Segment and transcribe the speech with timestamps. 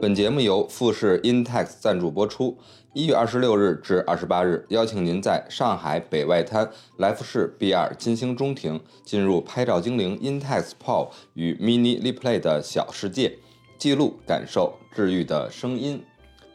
[0.00, 2.56] 本节目由富士 Intex 赞助播出。
[2.92, 13.38] 一月二十六日至二十八日，邀请您在上海北外滩来福士 B 二金星中庭进入拍照精灵 Intex Pro 与 Mini Replay 的小世界，
[13.76, 16.00] 记录、感受治愈的声音。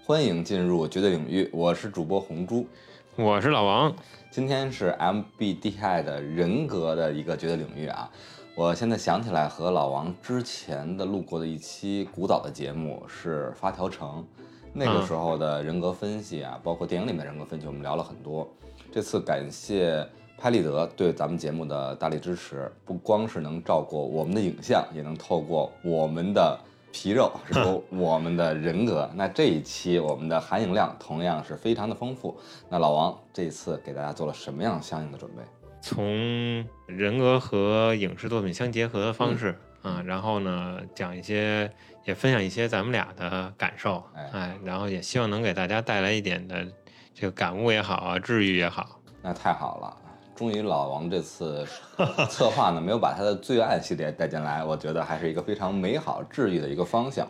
[0.06, 2.66] 欢迎进入绝对领域，我是主播红珠，
[3.18, 3.94] 我是老王。
[4.32, 8.10] 今天是 MBTI 的人格的一个绝对领域啊。
[8.56, 14.24] 我现在想起来和老王之前的录过的一期古早的节目是发条城，
[14.72, 18.48] 那个时候的人格分析啊，包括电影里面人格分析，我们聊了很多。
[18.92, 26.56] 这次感谢拍立得对咱们节目的大力支持，不光是能照顾我们的影像，也能透过我们的
[26.92, 29.10] 皮肉，是说 我们的人格。
[29.16, 32.38] 那这一期我们的含影量同样是非常的丰富。
[32.70, 35.42] 那老王这次给大家做了什么样相应的准备？
[35.86, 41.70] 从人格和影视作品相结合的方式啊，然后呢，讲一些，
[42.06, 46.66] 也分享一些咱们俩的感受，哎，然后也希望能给大家带来一点的
[47.14, 48.98] 这个感悟也好啊，治愈也好。
[49.22, 49.98] 那太好了，
[50.34, 51.68] 终于老王这次
[52.32, 57.28] 策划呢，没有把他的罪案系列带进来，我觉得还是一个非常美好治愈的一个方向。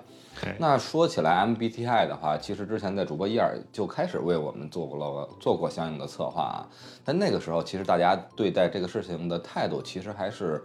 [0.59, 6.67] 那说起来 MBTI 的话，其实之前在主播一二就开始为我们做过了做过相应的策划啊，
[7.03, 10.63] 但那个时候其实大家对待这个事情的态度其实还是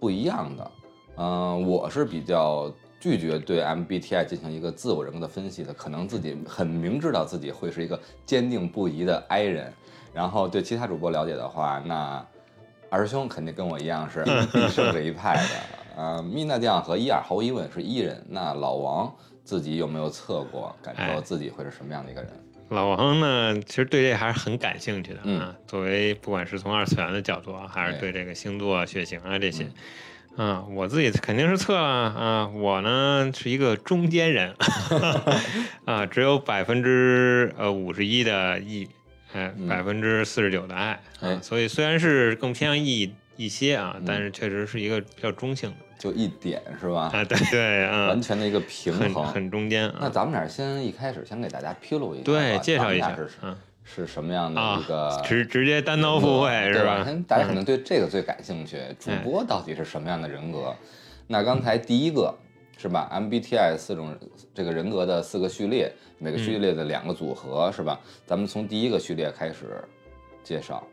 [0.00, 0.70] 不一样的。
[1.16, 9.72] 嗯，我是比较拒绝对 MBTI 进行一个自我人格的分析的，可能自己很明知道自己会是一个坚定不移的 I 人。
[10.14, 12.24] 然后对其他主播了解的话，那
[12.88, 15.77] 二师兄肯定跟我一样是 必胜这一派的。
[15.98, 18.24] 呃，米娜酱和伊尔毫无疑问是伊人。
[18.28, 22.30] 那老王自己有没有测过，感受自己会是什么样的一个人？
[22.68, 25.56] 老王呢，其实对这还是很感兴趣的啊。
[25.66, 29.66] 作为不管是从二次元的角度啊，还是对这个星座、血型啊这些，
[30.36, 32.46] 嗯，我自己肯定是测了啊。
[32.46, 34.54] 我呢是一个中间人
[35.84, 38.88] 啊，只有百分之呃五十一的 E，
[39.32, 45.76] 哎，百分之四十九的爱，哎，所以虽然是更偏向 E 一些啊，但是确实是一个比较中性的。
[45.98, 47.10] 就一点是吧？
[47.12, 49.92] 啊，对对啊，完全的一个平衡，很中间。
[50.00, 53.28] 那咱们俩先一开始先给大家披露一下，对，介绍一下是
[53.82, 57.04] 是什么样的一个直直接单刀赴会是吧？
[57.26, 60.74] 大家可能对这个最感兴趣，主播到底是什么样的人格？
[61.26, 62.32] 那刚才第一个
[62.76, 64.16] 是吧？MBTI 四种
[64.54, 67.98] 这个人格的四个序列，每个序列的两个组合是吧？
[68.24, 69.82] 咱们从第一个序列开始
[70.44, 70.86] 介绍。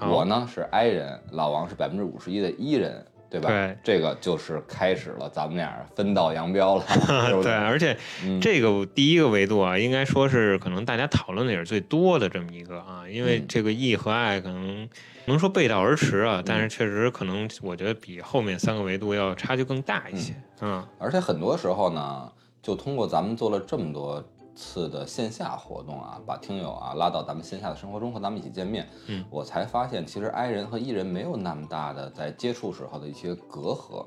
[0.00, 3.04] 我呢是 I 人，老王是百分之五十一的 E 人。
[3.30, 3.48] 对吧？
[3.48, 6.84] 对，这个就是开始了，咱们俩分道扬镳了。
[7.42, 7.96] 对，而且
[8.40, 14.88] 这个第一个维度啊，应该说是可能大家讨论的也是最多的这么一个啊，因为这个义和爱可能
[15.26, 20.34] 能说背道而驰啊，但是确实可能我觉得比后面三个维度要差距更大一些。
[20.60, 24.24] 嗯，而且很多时候呢，就通过咱们做了这么多。
[24.58, 34.04] 次的线下活动啊，把听友啊拉到咱们线下的生活中和咱们一起见面，嗯，我才发现其实 I 人和 E 人没有那么大的在接触时候的一些隔阂。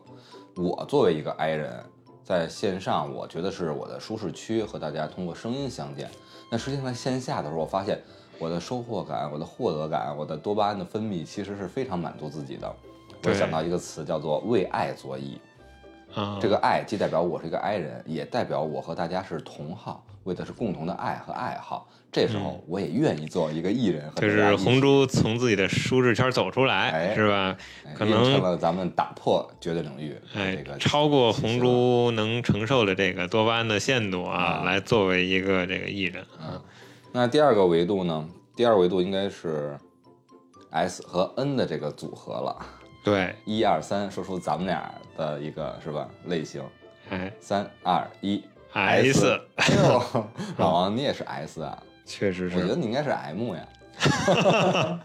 [0.58, 1.82] 我作为一个 I 人，
[2.22, 6.10] 在线上我觉得是我的舒适区，和大家通过声音相见。
[6.50, 7.98] 那实际上在线下的时候，我发现
[8.38, 12.70] 我的收获感、我的获得感、我的多巴胺的分泌其实是非常满足自己的。
[13.24, 15.40] 我想到一个词叫做为爱作义。
[16.14, 21.88] 啊，这个爱既代表我是一个 I 人，也代表我和大家是同好，为的是共同的爱和爱好。
[22.12, 27.56] 这时候我也愿意做一个艺人，就是红猪从自己的舒适圈走出来，是吧？
[27.96, 36.62] 可能成了咱们打破绝对领域，哎，这个超过红猪能承受的这个多巴胺的限度啊，来作为一个这个艺人啊。
[37.14, 38.28] 那第二个维度呢？
[38.58, 39.80] 第二维度应该是
[40.72, 42.66] S 和 N 的这个组合了。
[43.06, 46.62] 对， 一二三，说出咱们俩的一个是吧类型？
[47.10, 48.44] 哎，三二一
[48.74, 49.40] ，S。
[49.56, 50.28] 哎呦，
[50.58, 51.82] 老王 你也是 S 啊？
[52.06, 52.58] 确实是。
[52.58, 53.68] 我觉得你应该是 M 呀。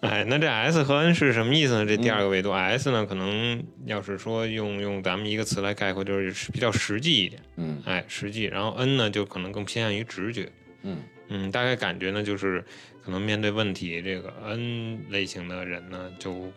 [0.00, 1.86] 哎，那这 S 和 N 是什么意思呢？
[1.86, 7.40] 这第二个维度，S 呢，可能要是说用用咱们一个词来概括，就是比较实际一点。
[7.56, 8.44] 嗯，哎，实际。
[8.44, 10.50] 然后 N 呢，就可能更偏向于直觉。
[10.82, 10.98] 嗯
[11.28, 12.64] 嗯，大概感觉呢，就是
[13.02, 16.52] 可能面对问题，这个 N 类型的人呢，就。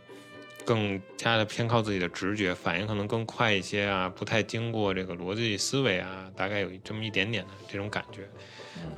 [0.70, 8.30] 更加的偏靠自己的直觉，反应可能更快一些啊，不太经过这个逻辑思维啊，大概有这么一点点的这种感觉。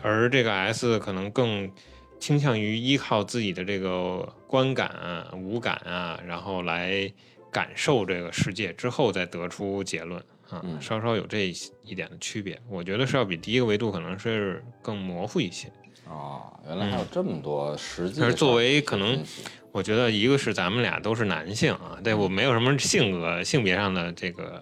[0.01, 1.71] 而这个 S 可能更
[2.19, 7.09] 倾向于依靠自己的这个观感啊、五感啊，然后来
[7.49, 11.47] 感受这个世界之后再得出结论啊，稍稍有这
[11.85, 12.61] 一点的区别。
[12.67, 15.71] 我觉得是要比第一个维度可能是更模糊一些。
[16.05, 18.19] 哦，原来还有这么多实际。
[18.19, 19.23] 是作为可能。
[19.71, 24.61] 我觉得一个是咱们俩都是男性啊，对我没有什么性格、性别上的这个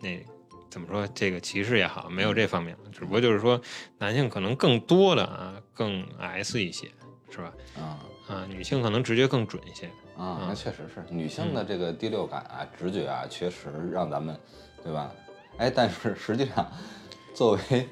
[0.00, 0.18] 那
[0.70, 3.60] 怎么说这个歧视也好，没有这方面，只不过就是说
[3.98, 6.88] 男性可能更多的啊更 S 一些，
[7.30, 7.52] 是吧？
[7.76, 7.98] 啊
[8.28, 9.88] 啊，女性可能直觉更准一些。
[10.16, 14.38] 啊，那确实是女性的这个第六感啊、直觉啊，确实让咱们，
[14.82, 15.12] 对吧？
[15.56, 16.70] 哎，但是实际上，
[17.34, 17.88] 作为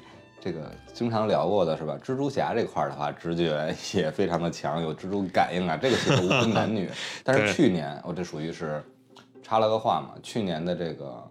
[0.47, 1.99] 这个经常聊过的是吧？
[2.01, 6.89] 蜘蛛侠这块儿的话，直觉 也非常的强，有蜘蛛感应啊，这个其实无分男女。
[7.21, 8.81] 但是去年我这属于是
[9.43, 11.21] 插了个话嘛，去年的这个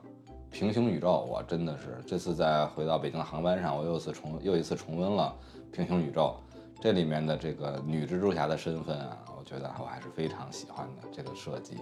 [0.50, 5.34] 平行宇宙，我真的是这次在回到北京的航班上，我又一次重又一次重温了
[5.72, 6.36] 平行宇宙
[6.78, 11.78] 这里面的这个女蜘蛛侠的身份啊，我觉得我还是非常喜欢的这个设计。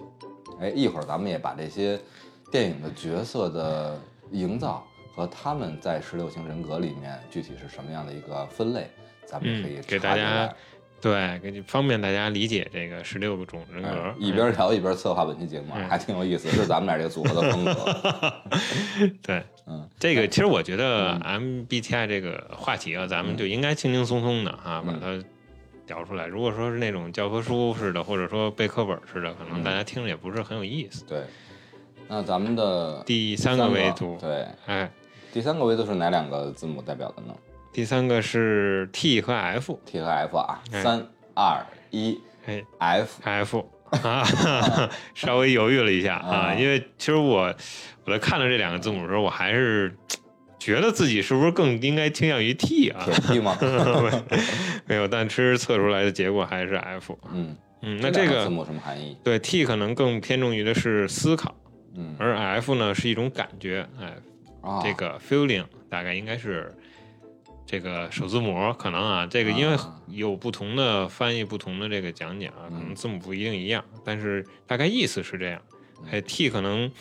[0.61, 1.99] 哎，一会儿咱们也把这些
[2.49, 3.99] 电影的角色的
[4.31, 4.85] 营造
[5.15, 8.89] 和他们在十六型人格里面具体是什么样的一个分类，
[9.25, 10.53] 咱们可以嗯给大家
[10.99, 18.33] 对，给你方便大家理解这个十六个种人格哎，一边聊一边策划本期节目，嗯还挺有意思，是咱们俩这个组合的风格。
[19.23, 25.23] 对，嗯，这个其实我觉得 MBTI 这个话题啊，咱们就应该轻轻松松的啊、嗯把它
[25.87, 26.25] 聊出来。
[26.25, 31.05] 如果说是那种教科书似的，或者说背课本似的，可能嗯大家听着也不是很有意思。
[31.05, 31.23] 对。
[32.07, 34.91] 那咱们的第三个维度，对，哎，
[35.35, 37.35] 第三个维度是哪两个字母代表的呢
[37.73, 41.61] 第三个是 T 和 F，？T 和 F 啊，哎三二
[41.91, 43.21] 一哎，F。
[43.21, 43.65] F
[44.01, 44.23] 啊，
[45.13, 47.53] 稍微犹豫了一下啊，啊因为其实我
[48.05, 49.93] 我在看到这两个字母的时候，我还是
[50.57, 53.57] 觉得自己是不是更应该倾向于 T 啊铁？T 吗？
[54.87, 57.19] 没有，但其实测出来的结果还是 F。
[57.33, 59.17] 嗯，嗯，那这个字母什么含义？
[59.21, 61.53] 对 T 可能更偏重于的是思考，
[61.93, 64.13] 嗯，而 F 呢是一种感觉，哎，
[64.65, 66.73] 啊，这个 feeling 大概应该是
[67.65, 70.01] 这个首字母，可能啊，这个因为啊。
[70.07, 75.61] 有不同的翻译、不同的这个讲解啊，可能嗯字母不一定一样，但是大概意思是这样。
[76.01, 76.07] 嗯。
[76.11, 76.91] 哎，T 可能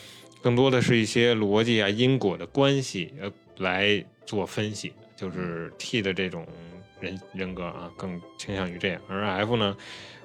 [0.43, 5.73] 更多的是一些逻辑啊、因果的关系呃来做分析，就是嗯。
[5.79, 6.47] T 的这种
[7.01, 9.77] 人人格啊，更倾向于这样，而 F 呢，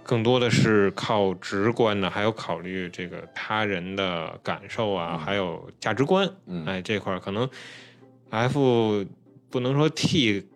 [0.10, 5.20] 更多的是靠直观的，还有考虑这个他人的感受啊，嗯。
[5.20, 7.48] 还有价值观，嗯，哎，这块儿可能
[8.32, 9.06] F
[9.52, 10.48] 不能说 T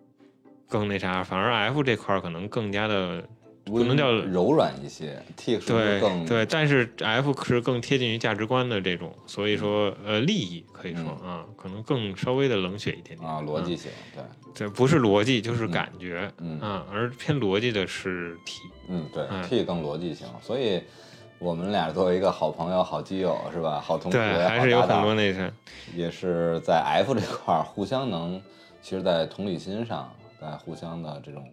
[0.67, 3.23] 更那啥，反而 F 这块儿可能更加的
[3.65, 13.89] 不能叫柔软一些，T 是更对，但是 F 是更贴近于价值观的这种，所以说呃利益可以说嗯啊，可能更稍微的冷血一点点啊逻辑型？
[14.13, 20.81] 对，嗯这不是逻辑就是嗯感觉嗯啊，而偏逻辑的是 T，嗯对哎，T 更逻辑型，所以
[21.39, 23.79] 我们俩作为一个好朋友、好基友是吧？
[23.79, 25.51] 好同学、对，还好是有很多那些，
[25.95, 28.39] 也是在 F 这块儿互相能，
[28.81, 31.43] 其实，在同理心上，在互相的这种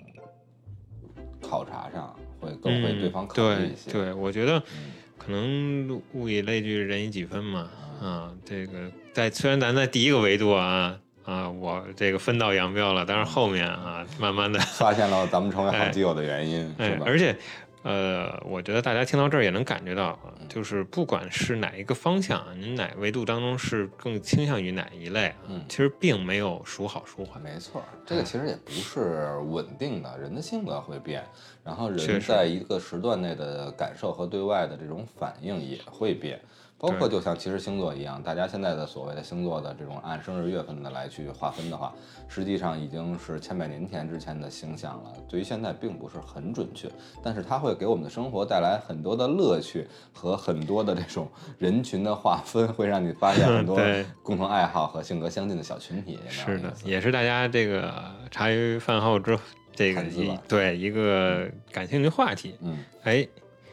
[1.41, 3.91] 考察上，会更为嗯，对方考虑对一些。
[3.91, 7.69] 对，我觉得嗯可能物以类聚，人以己分嘛。
[8.01, 17.05] 啊，这个在虽然咱在第一个维度啊啊，我这个分道扬镳了，但是后面啊，慢慢的，发现了咱们成为好基友的原因，是，吧？
[17.05, 17.37] 哎而且
[17.83, 27.41] 呃，我觉得大家听到这儿也能感觉到啊，嗯就是不管是哪一个方向，您哪维度当中是更倾向于哪一类啊，嗯其实并没有孰好孰坏。
[27.41, 31.25] 没错，这个其实也不是稳定的，人的性格会变，
[31.65, 36.39] 然后人在一个时段内的感受和对外的这种反应也会变。
[36.81, 41.93] 包括就像其实星座一样，大家现在的所谓的星座的这种按生日月份的来去划分的话，
[42.27, 45.13] 实际上已经是千百年前之前的星象了。
[45.29, 46.91] 对于现在并不是很准确，
[47.23, 56.19] 但是它会给我们的生活带来很多的乐趣和很多的这种人群的划分，会让你发现很多 对共同爱好和性格相近的小群体。
[56.31, 57.93] 是的，也也是大家这个
[58.31, 59.39] 茶余饭后之
[59.75, 60.03] 这个
[60.49, 62.55] 对一个感兴趣话题。
[62.61, 62.83] 嗯。
[63.03, 63.27] 哎，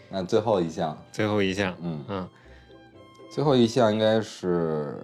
[0.10, 2.30] 那最后一项，最后一项，嗯，嗯，
[3.38, 4.98] 最后一项应该是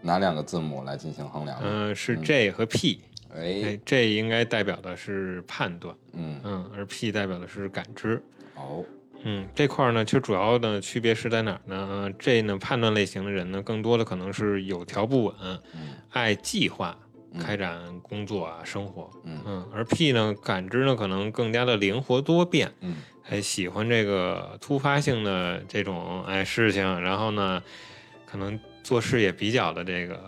[0.00, 1.66] 哪两个字母来进行衡量呢？
[1.68, 3.00] 嗯、是 J 和 P。
[3.34, 8.22] 哎哎，，J 应该代表的是判断，嗯，嗯，而 P 代表的是感知。
[8.54, 8.84] 哦，
[9.24, 11.76] 嗯，这块儿呢，其实主要的区别是在哪儿呢？
[11.76, 15.34] 呃这呢，判断类型的人呢，更多的可能是有条不紊，
[15.74, 16.96] 嗯爱计划
[17.32, 19.10] 嗯开展工作啊、生活。
[19.24, 22.94] 嗯嗯，而 P 呢，感知呢可能更加的灵活多变，嗯
[23.26, 27.62] 还喜欢这个突发性的这种哎事情，然后呢，
[28.26, 30.20] 可能做事也比较的这个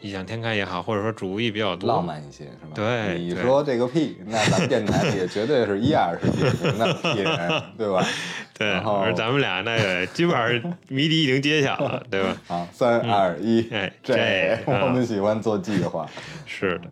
[0.00, 2.72] 异想天开也好，或者说主意比较多，浪漫一些是吧？
[2.74, 8.04] 对对你说这个屁那咱们电台也绝对是一二是典型的屁人，对吧？
[8.58, 12.36] 对，然后而咱们俩那个基本上谜底已经揭晓了，对吧？
[12.48, 16.06] 好，三二一，哎这我们喜欢做计划。
[16.44, 16.90] 是的，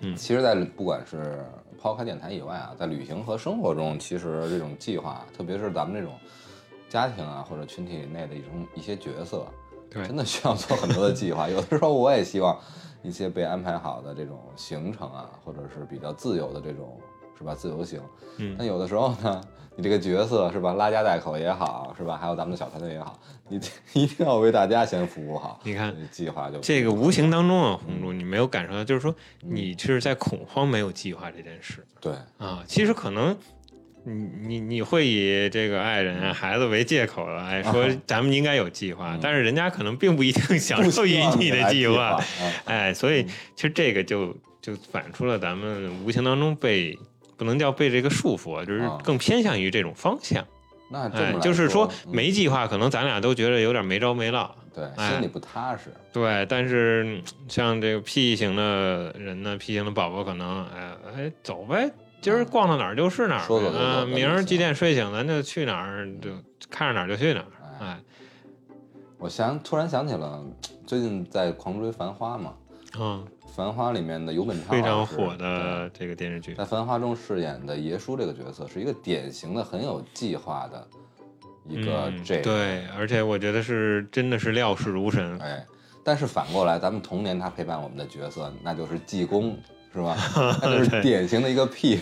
[0.00, 1.44] 嗯其实，在不管是
[1.82, 6.16] 抛开电台以外啊，在旅行和生活中，其实这种计划，特别是咱们这种
[6.88, 9.44] 家庭啊或者群体内的一种一些角色，
[9.90, 11.48] 对，真的需要做很多的计划。
[11.48, 12.56] 有的时候我也希望
[13.02, 17.00] 一些被安排好的这种行程啊，或者是比较自由的这种，
[17.42, 17.54] 是吧？
[17.54, 18.00] 自由行。
[18.38, 19.40] 嗯，但有的时候呢，
[19.76, 22.16] 你这个角色是吧，拉家带口也好，是吧？
[22.16, 23.18] 还有咱们的小团队也好，
[23.48, 23.60] 你
[23.92, 25.60] 一定要为大家先服务好。
[25.64, 31.84] 你看计划就这个无形当中啊，红柱，你没有感受到，就是说你是在恐慌，没有计划这件事。
[32.00, 33.36] 对啊，其实可能。
[34.04, 42.20] 你你你会以这个爱人啊孩子为借口了，哎， 说咱们应该有计划，但是人家可能并不一定享受于你的计划，
[42.64, 43.22] 哎，所以
[43.54, 46.98] 其实这个就就反出了咱们无形当中被
[47.42, 50.46] 不能叫被这个束缚，就是更偏向于这种方向。
[50.88, 55.92] 那哎，就是说没计划，可能咱俩都觉得有点没着没落，对，心里不踏实。
[56.12, 61.90] 对，但是像这个 P 型的人呢，P 型的宝宝可能哎哎走呗。
[62.20, 64.04] 今儿逛到哪儿就是哪儿啊！
[64.04, 66.30] 明儿几点睡醒，咱就去哪儿，就
[66.70, 67.46] 看着哪儿就去哪儿。
[67.80, 67.98] 哎，
[69.18, 70.40] 我想突然想起了
[70.86, 72.52] 最近在狂追《繁花》嘛，
[72.96, 80.88] 嗯，《繁花》里面的尤本昌非常火的这个电视剧，在《繁花》中饰演的爷叔这个角色，是一个典型的很有计划的
[81.68, 85.38] 一个这个对，而且我觉得是真的是料事如神。
[85.38, 85.64] 哎，
[86.02, 89.56] 但是反过来，咱们童年他陪伴我们的角色，那就是济公。
[89.94, 90.16] 是吧？
[90.62, 92.00] 那是典型的一个屁。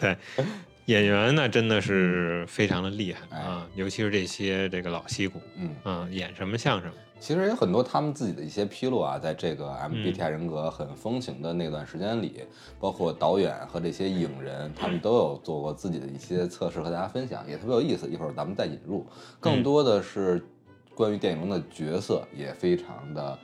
[0.00, 0.16] 对，
[0.86, 6.92] 演员呢真的是非常的厉害啊，尤其是这些这个老戏骨，嗯啊，演什么像什么。
[7.20, 12.42] 其实有很多他们自己的一些披露啊，在这个 MBTI 人格很风行的那段时间里，
[12.78, 18.08] 包括导演和这些影人，他们都有做过自己的一些测试和大家分享，也特别有意思。
[18.08, 19.06] 一会儿咱们再引入，
[19.40, 20.44] 更多的是
[20.94, 23.38] 关于电影中的角色，也非常的。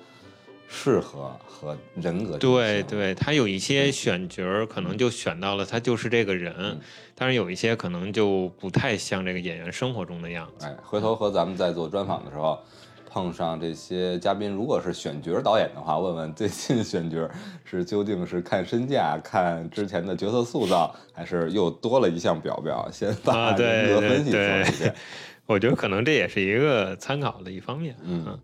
[0.72, 6.78] 适合和人格对对，他有一些选角儿，可能就选到了他就是这个人，
[7.16, 10.66] 但是有一些可能就不太像这个演员生活中的样子。
[10.66, 12.56] 哎，回头和咱们在做专访的时候
[13.10, 17.28] 碰上这些嘉宾，如果是选角导演的话，问问最近选角
[17.64, 22.88] 是究竟是看身价、看之前的角色塑造，还是又多了一项表表？
[22.92, 24.94] 先把人格分析做一下。
[25.46, 27.96] 我觉得可能这也是一个参考的一方面。
[28.04, 28.38] 嗯。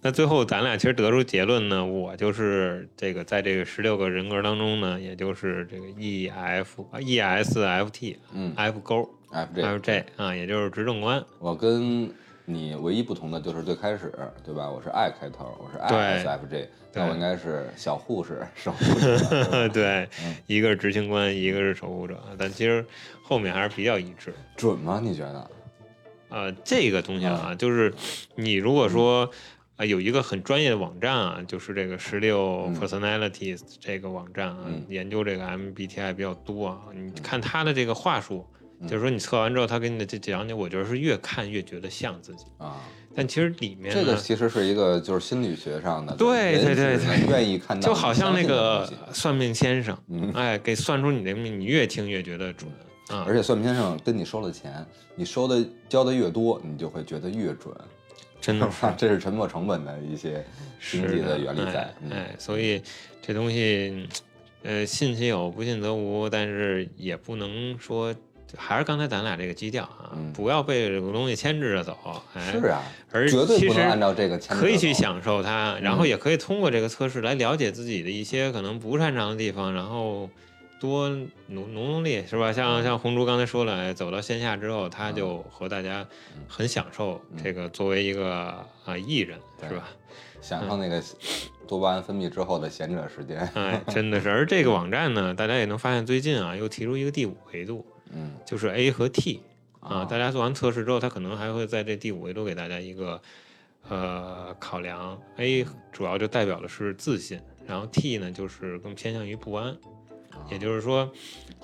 [0.00, 11.22] 那最后咱俩其实得出结论呢，我就是这个在这个十六个人格当中呢，也就是这个 E F E S F T，嗯，F 勾 F J F J 啊，也就是执政官。
[11.40, 12.08] 我跟
[12.50, 14.10] 你唯一不同的就是最开始，
[14.42, 14.70] 对吧？
[14.70, 19.68] 我是 I 开头，我是 I S F J，那我应该是小护士守护者。
[19.68, 20.08] 对，
[20.46, 22.82] 一个是执行官，一个是守护者，但其实
[23.22, 24.32] 后面还是比较一致。
[24.56, 24.98] 准吗？
[25.02, 25.50] 你觉得？
[26.30, 27.92] 呃，这个东西啊，就是
[28.34, 29.30] 你如果说。
[29.76, 36.80] 啊，有一个很专业的网站啊，就是这个十六 personalities 这个网站啊，研究这个 MBTI 比较多啊。
[36.92, 38.44] 你看他的这个话术，
[38.86, 42.76] 就是说你测完之后，他给你的这讲解，我觉得是越看越觉得像自己啊。
[43.14, 49.98] 但其实里面这个其实是一个就是心理学上的，对对对对，愿意看到，就好像那个算命先生，
[50.34, 52.70] 哎，给算出你的命，你越听越觉得准
[53.08, 53.24] 啊。
[53.26, 57.74] 而且算命先生跟你收了钱，你收的交的越多，你就会觉得越准。
[58.40, 60.46] 真的，这是沉没成本的一些
[60.80, 61.92] 经济的原理在。
[62.12, 62.80] 哎，所以
[63.20, 64.08] 这东西，
[64.62, 66.28] 呃，信其有，不信则无。
[66.30, 68.14] 但是也不能说，
[68.56, 71.96] 还是刚才咱俩这个基调啊，不要被这个东西牵制着走。
[72.52, 74.38] 是啊，而绝对不能按照这个。
[74.38, 80.30] 可以去享受它，然后也可以通过这个测试来了解自己的一些可能不擅长的地方，然后。
[80.80, 82.52] 多努努努力是吧？
[82.52, 86.06] 像像红珠刚才说了，走到线下之后，他就和大家
[86.46, 89.36] 很享受这个作为一个啊艺人
[89.68, 89.88] 是吧？
[90.40, 91.02] 享受那个
[91.66, 93.40] 多巴胺分泌之后的闲者时间。
[93.54, 94.30] 哎，真的是。
[94.30, 99.40] 而这个网站呢，大家也能发现最近啊，又提出一个第五维度，嗯，就是 A 和 T
[99.80, 100.04] 啊。
[100.04, 103.20] 大家做完测试之后，他可能还会在这第五维度给大家一个
[103.88, 105.20] 呃考量。
[105.36, 109.76] A 主要就代表的是自信，然后 T 呢就是更偏向于不安。
[110.48, 111.10] 也就是说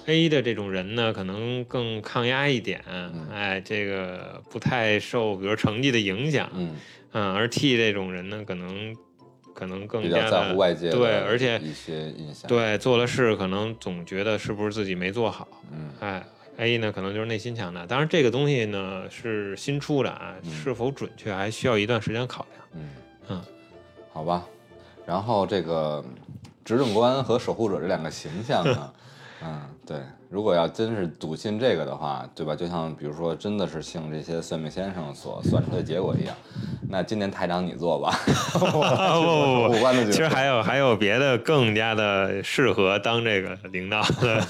[0.06, 2.82] ，A 的这种人呢，可能更抗压一点，
[3.30, 6.74] 哎，这个不太受，比如成绩的影响，嗯，
[7.12, 8.96] 嗯，而 T 这种人呢，可能
[9.54, 16.22] 可能更加在乎外界对，而且一些影响，对，做了事可能总觉得是不是自己没做好，嗯，哎
[16.58, 22.90] ，A 呢，可能就是内心强大，当然这个东西呢是新出的啊，是否准确还需要一段时间考量，嗯。
[23.28, 23.42] 嗯，
[24.12, 24.44] 好吧，
[25.06, 26.04] 然后这个。
[26.64, 28.90] 执政官和守护者这两个形象呢，
[29.46, 29.98] 嗯，对，
[30.30, 32.56] 如果要真是笃信这个的话，对吧？
[32.56, 36.34] 就像比如说，真的是信这些算命先生所算出的结果一样，
[36.88, 38.18] 那今年台长你做吧。
[38.54, 44.40] 不不不，其实还有还有别的更加的适合当这个领导的。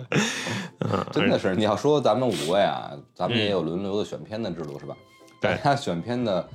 [1.10, 4.94] 真的是，你要说咱们五位啊，咱们也有轮流的选片的制度，是吧？
[5.40, 6.46] 大家选片的。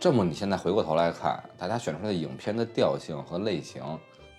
[0.00, 3.82] 这么你现在回过头来看，大家选出来的影片的调性和类型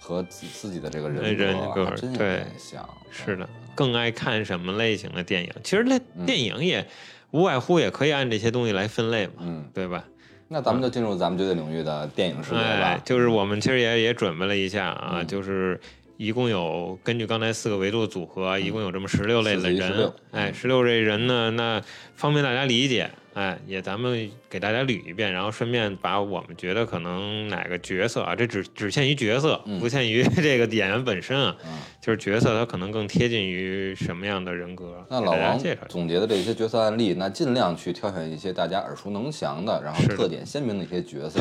[0.05, 2.87] 和自自己的这个人人格还真有对点像。
[3.09, 5.51] 是的，更爱看什么类型的电影？
[5.63, 6.85] 其实那嗯电影也
[7.31, 10.03] 无外乎也可以按这些东西来分类嘛，嗯，对吧？
[10.47, 12.61] 那咱们就进入咱们绝对领域的电影世界吧，。
[12.61, 15.79] 哎就是我们其实也也准备了一下啊，嗯就是
[16.17, 21.81] 一共有根据刚才四个维度的组合，一共有这么十六类的41人16，哎，十六类人呢，那
[22.15, 35.59] 方便大家理解，哎，也咱们给大家捋一遍，然后顺便把我们觉得可能哪个角色啊，这只只限于角色，嗯不限于 这个演员本身啊，嗯就是角色他可能更贴近于什么样的人格，那老王。
[35.89, 41.39] 总结的这些角色案例，那尽量去挑选一些大家耳熟能详的，然后特点鲜明的一些角色，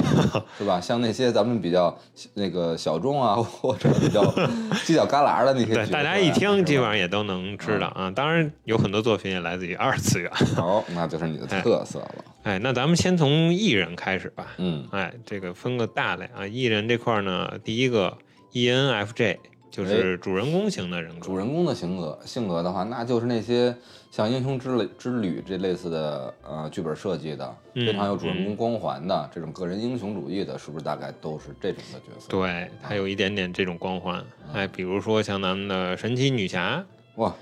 [0.56, 0.80] 是吧？
[0.80, 1.94] 像那些咱们比较
[2.32, 4.22] 那个小众啊， 或者比较
[4.86, 8.10] 犄角旮旯的那些角对，色呀，大家一听基本上上也都能知道啊。
[8.10, 10.30] 当然，有很多作品也来自于二次元。
[10.56, 12.24] 好，那就是你的特色了。
[12.44, 14.46] 哎，那咱们先从艺人开始吧。
[14.56, 18.16] 嗯哎，这个分个大类啊，艺人这块儿呢，第一个
[18.52, 19.36] E ENFJ
[19.74, 21.26] 就是主人公型的人格。
[21.26, 23.74] 主人公的性格性格的话，那就是那些
[24.08, 32.28] 像《英雄之旅之旅》这类似的呃剧本设计的，嗯非常有主人公光环的、这种个人英雄主义的，是不是大概都是这种的角色？
[32.28, 34.24] 对，他有一点点这种光环。
[34.52, 36.84] 哎，比如说像咱们的神奇女侠，
[37.16, 37.34] 哇，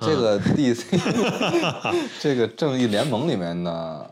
[0.00, 0.84] 这个 DC
[2.18, 4.10] 这个正义联盟里面呢，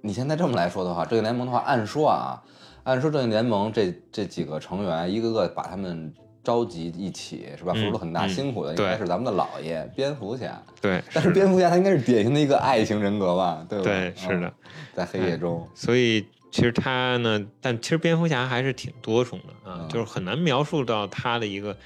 [0.00, 2.42] 你现在这么来说的话，正义联盟的话，按说啊，
[2.82, 6.12] 按说正义联盟这这几个成员一个个把他们
[6.46, 7.72] 召集一起，是吧？
[7.74, 10.62] 付出了很大嗯辛苦的，应该是咱们的老爷蝙蝠侠。
[10.80, 13.84] 对，但是蝙蝠侠他应该是典型的一个爱情人格吧，对吧？
[13.84, 14.52] 对是的嗯，
[14.94, 21.76] 在黑夜中，所以其实他呢，但其实蝙蝠侠还是挺多重的啊，嗯就是很难描述到他的一个，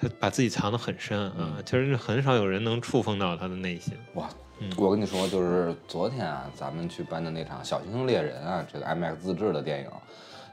[0.00, 3.94] 他把自己藏得很深啊，嗯其实很少有人能触碰到他的内心。
[4.14, 4.68] 哇嗯！
[4.76, 9.86] 我跟你说，就是昨天啊，咱们去搬的那场《小星星猎人》啊，这个 IMAX 自制的电影，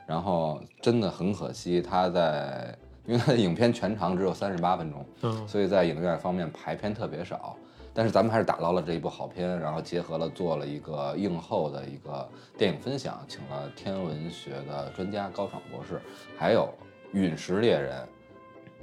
[0.06, 2.74] 然后真的很可惜，他在
[3.08, 7.56] 因为它的影片全长只有三十八分钟，嗯所以在影院方面排片特别少。
[7.94, 16.00] 但是咱们还是打捞了这一部好片，然后结合了做了一个映后的一个电影分享，请了天文学的专家高爽博士，
[16.38, 16.72] 还有
[17.14, 18.08] 陨石猎人，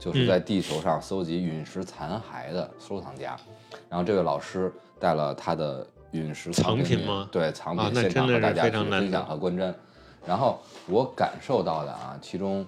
[0.01, 3.37] 就是在地球上搜集陨石残骸的收藏家。
[3.89, 9.73] 然后这位老师带了他的陨石藏品品吗对，藏品现场和大家去分享和观瞻。
[10.27, 10.59] 然后
[10.89, 12.67] 我感受到的啊，其中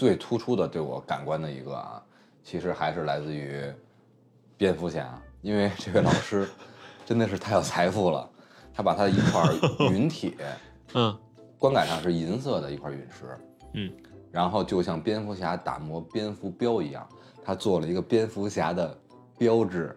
[0.00, 2.02] 最突出的对我感官的一个啊，
[2.42, 3.70] 其实还是来自于
[4.56, 6.48] 蝙蝠侠，因为这位老师
[7.04, 8.26] 真的是太有财富了，
[8.72, 9.42] 他把他的一块
[9.90, 10.32] 陨 铁，
[10.94, 11.14] 嗯
[11.58, 13.36] 观感上是银色的一块陨石，
[13.74, 13.92] 嗯，
[14.32, 17.06] 然后就像蝙蝠侠打磨蝙蝠镖一样，
[17.44, 18.98] 他做了一个蝙蝠侠的
[19.36, 19.94] 标志，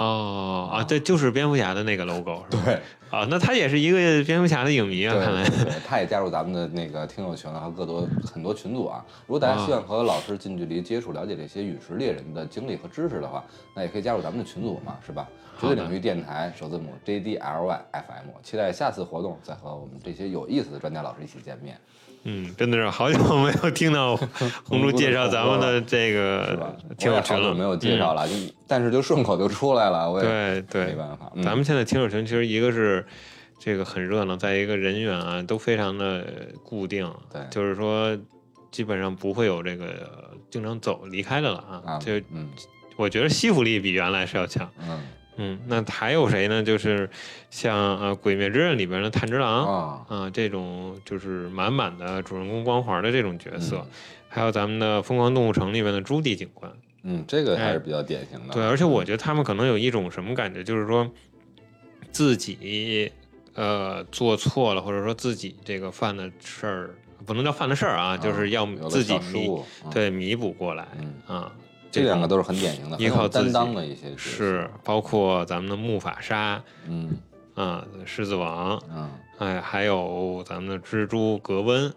[0.00, 2.62] 哦啊，对，就是蝙蝠侠的那个 logo 是吧？
[2.64, 2.74] 对，
[3.10, 5.44] 啊，那他也是一个蝙蝠侠的影迷啊，对看来。
[5.86, 9.04] 他也加入咱们的那个听友群了和各多很多群组啊。
[9.26, 15.28] 如果大家希望和老师近距离接触、了解这些陨石猎人的经历和知识的话，那也可以加入咱们的群组嘛，是吧？
[15.60, 21.78] 绝对领域电台首字母 J D L Y F M，期待下次活动再和我们这些有意思的专家老师一起见面，
[22.24, 24.14] 嗯，真的是好久没有听到
[24.64, 26.76] 红珠介绍咱们的这个？
[26.98, 28.34] 听友群了，没有介绍了，就
[28.66, 31.32] 但是就顺口就出来了，我也对对没办法。
[31.34, 33.06] 嗯咱们现在听友群其实一个是
[33.58, 36.26] 这个很热闹，再一个人员啊都非常的
[36.62, 38.16] 固定，对就是说
[38.70, 41.82] 基本上不会有这个经常走离开的了啊。
[41.86, 42.50] 啊，就嗯
[42.96, 44.70] 我觉得吸附力比原来是要强。
[44.86, 45.00] 嗯
[45.42, 46.62] 嗯，那还有谁呢？
[46.62, 47.08] 就是
[47.48, 53.86] 像呃《鬼灭之刃》里边的炭治郎啊啊、这种就是满满的主人公光环的这种角色，嗯
[54.28, 56.70] 还有咱们的《疯狂动物城》里面的朱棣警官。
[57.02, 58.52] 嗯，这个还哎是比较典型的。
[58.52, 61.10] 对，而且我觉得他们可能有一种什么感觉，就是说
[62.12, 63.10] 自己
[63.54, 66.90] 呃做错了，或者说自己这个犯的事儿，
[67.24, 71.50] 不能叫犯的事儿啊，就是要自己弥误嗯对弥补过来嗯啊。
[71.90, 77.16] 这两个都都是很典型的，依靠担当的一些是包括咱们的木法沙嗯
[77.54, 81.92] 啊，狮子王，嗯哎，还有咱们的蜘蛛格温。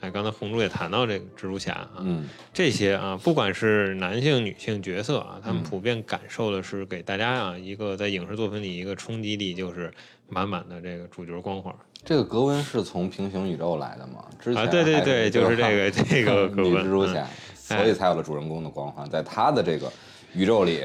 [0.00, 9.90] 哎，刚才红珠也谈到这个蜘蛛侠啊，嗯这些啊，不管是男性、女性角色啊，他们嗯普遍感受的是给大家啊一个在影视作品里一个冲击力，就是
[10.28, 14.22] 满满的这个主角光环这个格温是从平行宇宙来的吗？
[14.38, 14.66] 之前啊！
[14.66, 17.26] 对对对，就是这个 这个格女温嗯蜘蛛侠，
[17.74, 19.90] 所以才有了主人公的光环，在他的这个
[20.34, 20.80] 宇宙里，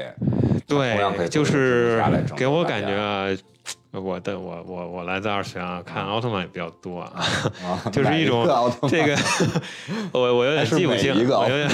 [0.66, 2.02] 同样可对，以就是
[2.36, 3.26] 给我感觉啊，
[3.92, 7.12] 我的我我我来自二次元啊，看奥特曼也比较多啊，
[7.62, 8.44] 啊， 就是一种
[8.88, 9.16] 这个
[10.12, 11.70] 我我有点记不清，我有点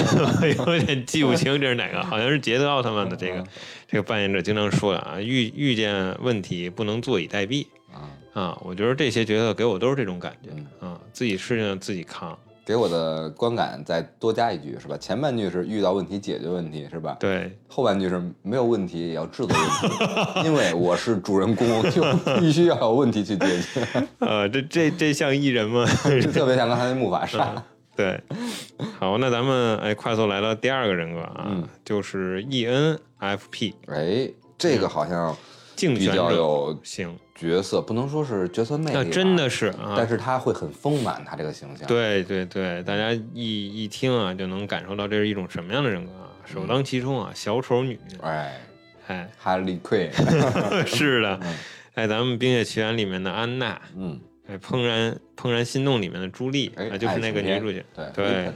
[0.67, 3.47] 我有点记不清这是哪个，好像是捷德奥特曼的这个嗯
[3.87, 7.65] 这个扮演者经常说的啊，遇遇见问题不能坐以待毙。
[7.91, 8.05] 啊，
[8.39, 10.49] 啊，我觉得这些角色给我都是这种感觉
[10.81, 10.91] 嗯。
[10.91, 12.37] 啊，自己事情自己扛。
[12.69, 14.95] 给我的观感再多加一句是吧？
[14.95, 17.17] 前半句是遇到问题解决问题是吧？
[17.19, 19.89] 对，后半句是没有问题也要制作问
[20.43, 22.03] 题，因为我是主人公，就
[22.39, 24.07] 必须要有问题去解决。
[24.21, 25.83] 呃，这这这像艺人吗？
[26.21, 27.55] 就特别像刚才那木法沙。
[27.95, 28.21] 对，
[28.99, 34.29] 好，那咱们哎快速来到第二个人格啊，嗯就是 E ENFP 哎，
[34.59, 35.39] 这个好像比
[35.75, 48.59] 竞选者较有型，角色，不能说是角色魅力，那真的是啊，但是他会很丰满，他这个形象。，对对对，大家一一听啊，就能感受到这是一种什么样的人格啊，首当其冲啊，小丑女，哎，
[49.07, 50.11] 哎，哈利奎，
[50.85, 51.55] 是的嗯，
[51.93, 58.51] 哎，咱们《冰雪奇缘》里面的安娜，嗯，哎，怦然怦然心动里面的朱莉，哎啊，就是那个女主角，对对，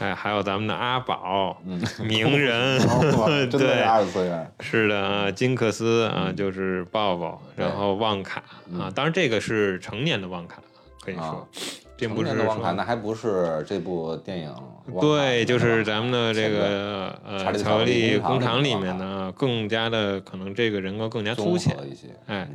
[0.00, 2.78] 哎，还有咱们的阿宝，嗯，鸣人，
[3.18, 10.62] 哇真的是对，二次元，是的啊，金克斯啊，嗯就是抱抱，然后旺卡啊嗯，当然这个是成年的旺卡，
[11.04, 11.48] 可以啊说，
[11.96, 14.54] 并不是年的旺卡，说那还不是这部电影
[15.00, 21.76] 对，就是咱们的这个呃巧克力工工厂里面呢，更加的可能这个人格更加综凸显。
[21.88, 22.48] 一些，哎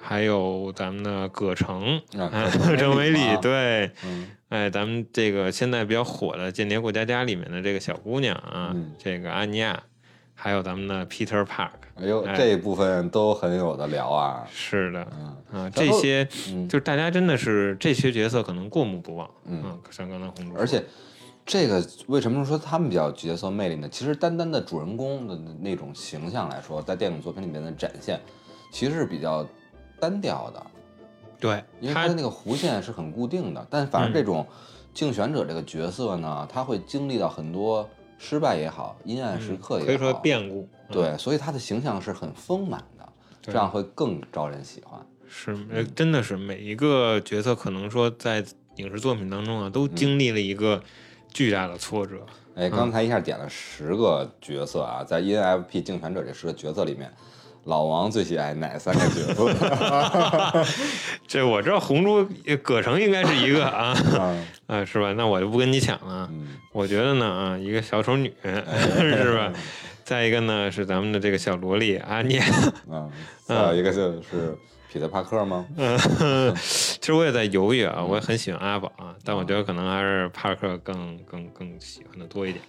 [0.00, 2.00] 还有咱们的葛城，
[2.78, 4.30] 郑维里，啊，对，嗯。
[4.48, 9.82] 哎，咱们这个现在比较火的《间谍过家家》里面的这个小姑娘啊，嗯这个安妮亚，
[10.34, 15.06] 还有咱们的 Peter Park，哎呦，哎这一部分都很有的聊啊，是的
[15.52, 20.82] 嗯啊，这些嗯，就是大家真的是这些角色可能过目不忘，嗯嗯，像刚才红而且
[21.44, 23.86] 这个为什么说他们比较角色魅力呢？
[23.90, 28.18] 其实单单的主人公的那种形象来说，在电影作品里面的展现，
[28.72, 29.46] 其实是比较
[30.00, 30.66] 单调的，
[31.38, 33.66] 对因为他的那个弧线是很固定的。
[33.70, 34.46] 但反而嗯这种
[34.94, 43.08] 竞选者这个角色呢，他会经历到很多失败也好，阴暗时刻也好，嗯可以说变故，嗯对，所以他的形象是很丰满的，
[43.40, 45.00] 这样会更招人喜欢。
[45.28, 48.44] 是，呃，真的是每一个角色可能说在
[48.76, 50.82] 影视作品当中啊，都经历了一个
[51.28, 52.24] 巨大的挫折。
[52.54, 57.12] 哎，刚才一下点了十个角色啊，在 ENFP 竞选者这十个角色里面，
[57.68, 60.64] 老王最喜爱哪三个角色？
[61.28, 64.46] 这我知道红珠呃葛城应该是一个啊，嗯
[64.80, 65.12] 啊是吧？
[65.12, 66.26] 那我就不跟你抢了。
[66.32, 69.52] 嗯，我觉得呢啊，一个小丑女 是吧？
[70.02, 72.42] 再一个呢是咱们的这个小萝莉阿涅。
[72.90, 73.10] 嗯，
[73.46, 74.56] 还有一个就是
[74.90, 75.66] 彼得·帕克吗？
[75.76, 75.98] 嗯，
[76.56, 82.64] 其实我也在犹豫啊，我也很喜欢阿宝啊，但我觉得可能还是帕克更更更喜欢的多一点。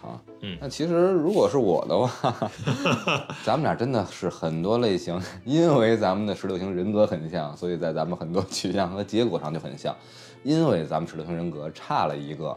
[0.00, 0.56] 好，嗯。
[0.60, 2.50] 那其实如果是我的话，
[3.44, 9.94] 咱们俩真的是很多类型，因为咱们的十六型人格很像，所以在咱们很多取向和结果上就很像。
[10.42, 12.56] 因为咱们十六型人格差了一个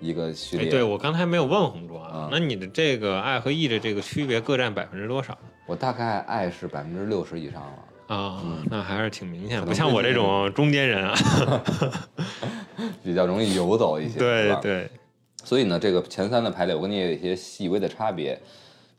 [0.00, 5.36] 一个序哎，列，对我刚才没有问红卓啊啊，那你的这个爱和 E 的这个区别各占百分之多少？
[5.66, 11.14] 我大概爱是百分之六十以上了，啊、那还是挺明显，的不像我这种中间人啊。
[13.04, 14.90] 比较容易游走一些，对 对，
[15.44, 18.38] 所以呢，这个前三的排列，我跟你也有一些细微的差别。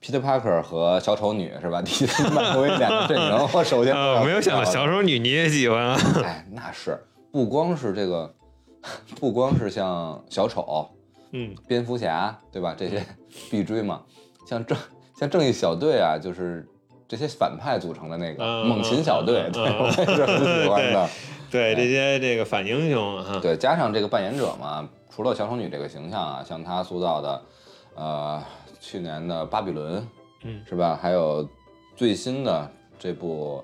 [0.01, 1.81] Peter Parker 和小丑女是吧？
[1.81, 5.01] 第三漫威两个阵营，我首先 我，没有想到小丑。
[5.01, 5.99] 女你也喜欢啊。
[6.23, 6.97] 哎，那是
[7.33, 8.33] 不光是这个，
[9.19, 10.89] 不光是像小丑、
[11.31, 12.73] 嗯，蝙蝠侠，对吧？
[12.77, 13.05] 这些
[13.51, 14.01] 必追嘛。
[14.47, 14.77] 像正
[15.19, 16.65] 像正义小队啊，就是
[17.05, 21.09] 这些反派组成的那个嗯猛禽小队，嗯对我也是很喜欢的。
[21.51, 24.87] 对这些这个反英雄啊，对，加上这个扮演者嘛，
[25.19, 27.45] 除了小丑女这个形象啊，像她塑造的，
[27.93, 28.41] 呃，
[28.79, 30.01] 去年的《巴比伦》，
[30.43, 30.97] 嗯是吧？
[31.01, 31.45] 还有
[31.93, 33.61] 最新的这部，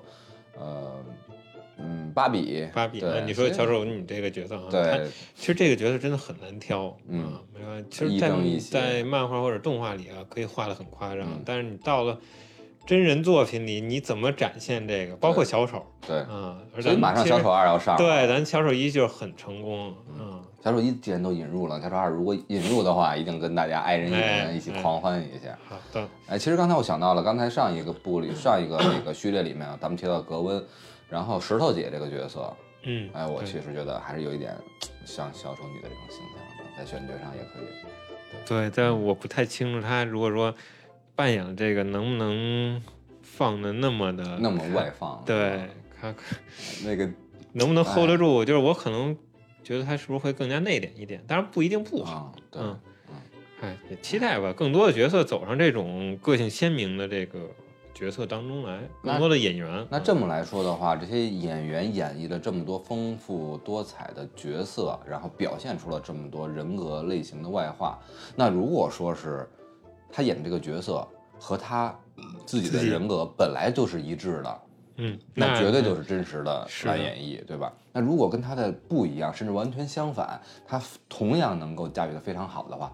[0.54, 1.02] 呃，
[1.78, 12.20] 嗯，芭比，芭比，你说小丑女这个角色啊，对，其实这个角色真的很难挑，嗯啊，没办法，其实亦在正亦邪在漫画或者动画里啊，可以画的很夸张，嗯但是你到了
[12.84, 15.16] 真人作品里，你怎么展现这个？
[15.16, 25.56] 包括小丑对，嗯，而所以咱马上小丑二要上了，对，咱小丑一就是很成功，嗯，小丑一既然都引入了，他说二如果引入的话，一定跟大家爱人哎眼一起哎狂欢一下。
[25.68, 30.60] 好的，哎，其实刚才我想到了，刚才上一个部里，上一个那个序列里面，咱们提到格温，
[31.08, 32.52] 然后石头姐这个角色，
[32.82, 34.56] 嗯，哎，我对确实觉得还是有一点
[35.04, 37.66] 像小丑女的这种形象的，在选角上也可以。
[38.44, 40.52] 对，但我不太清楚他如果说
[41.14, 42.82] 扮演这个能不能
[43.22, 45.60] 放的那么的那么外放，对，
[46.00, 46.12] 他
[46.84, 47.08] 那个
[47.52, 48.44] 能不能 hold 哎得住？
[48.44, 49.16] 就是我可能
[49.66, 52.12] 觉得他是不是会更加内敛一点，当然不一定不好。
[52.12, 52.78] 啊，对，嗯，
[53.62, 57.40] 哎，也期待吧，更多的角色走上这种个性鲜明的这个
[57.92, 59.84] 角色当中来，更多的演员。
[59.90, 67.98] 那这么来说的话，这些演员演绎了这么多丰富多彩的角色，然后表现出了这么多人格类型的外化。
[68.36, 69.50] 那如果说是
[70.12, 71.04] 他演这个角色
[71.40, 71.92] 和他
[72.46, 74.60] 自己的人格本来就是一致的，
[74.96, 77.72] 嗯，那绝对就是真实的是来演绎，对吧？
[77.92, 82.92] 那如果跟他的不一样，甚至完全相反，他同样能够驾驭的非常好的话，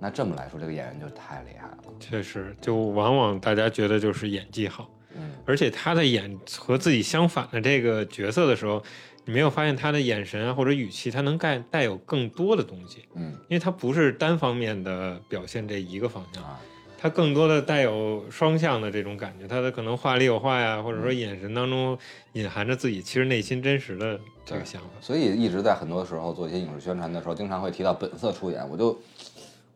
[0.00, 1.78] 那这么来说，这个演员就太厉害了。
[1.98, 8.82] 确实，就往往大家觉得就是演技好，嗯，而且他在演和自己相反的这个角色的时候，
[9.24, 16.60] 你没有发现他的眼神啊或者语气，他能带带有更多的东西，嗯因为他不是单方面的表现这一个方向，啊，
[17.00, 21.96] 他更多的带有双向的这种感觉，他的可能话里有话呀，或者说眼神当中
[22.32, 24.88] 隐含着自己其实内心真实的这个想法。
[25.00, 28.98] 所以一直在很多时候做一些影视宣传的时候，经常会提到本色出演，我就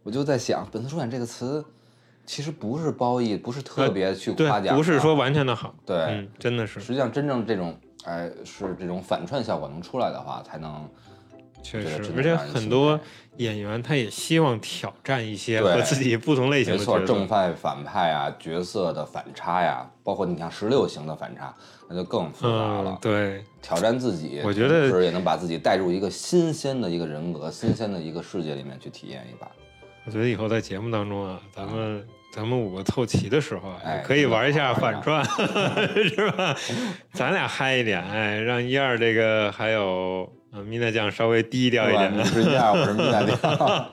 [0.03, 1.65] 我就在想，本色出演这个词
[2.27, 5.97] 其实不是褒义，不是特别去夸奖，，不是说完全的好，对。
[5.97, 10.89] 嗯，真的是，实际上真正这种哎是这种反串效果能出来的话，才能
[11.63, 12.99] 确实而且很多
[13.37, 17.07] 演员他也希望挑战一些和自己不同类型的角色。
[17.07, 21.55] 正派反派啊，角色的反差呀，包括你像十六型的反差，
[21.89, 22.91] 那就更复杂了。
[22.91, 29.51] 嗯，对，挑战自己，我觉得同时也能把自己带入一个新鲜的一个人格、新鲜的一个世界里面去体验一把。
[30.05, 35.25] 我觉得以后在节目当中啊，咱们咱们五个凑齐的时候啊，哎可以玩一下真的反串，
[36.09, 36.57] 是吧？
[37.15, 41.93] 咱俩嗨一点，哎，让一二这个还有呃米娜酱稍微低调一？
[41.93, 42.23] 点的。
[42.27, 43.37] 是一二，我是米娜酱。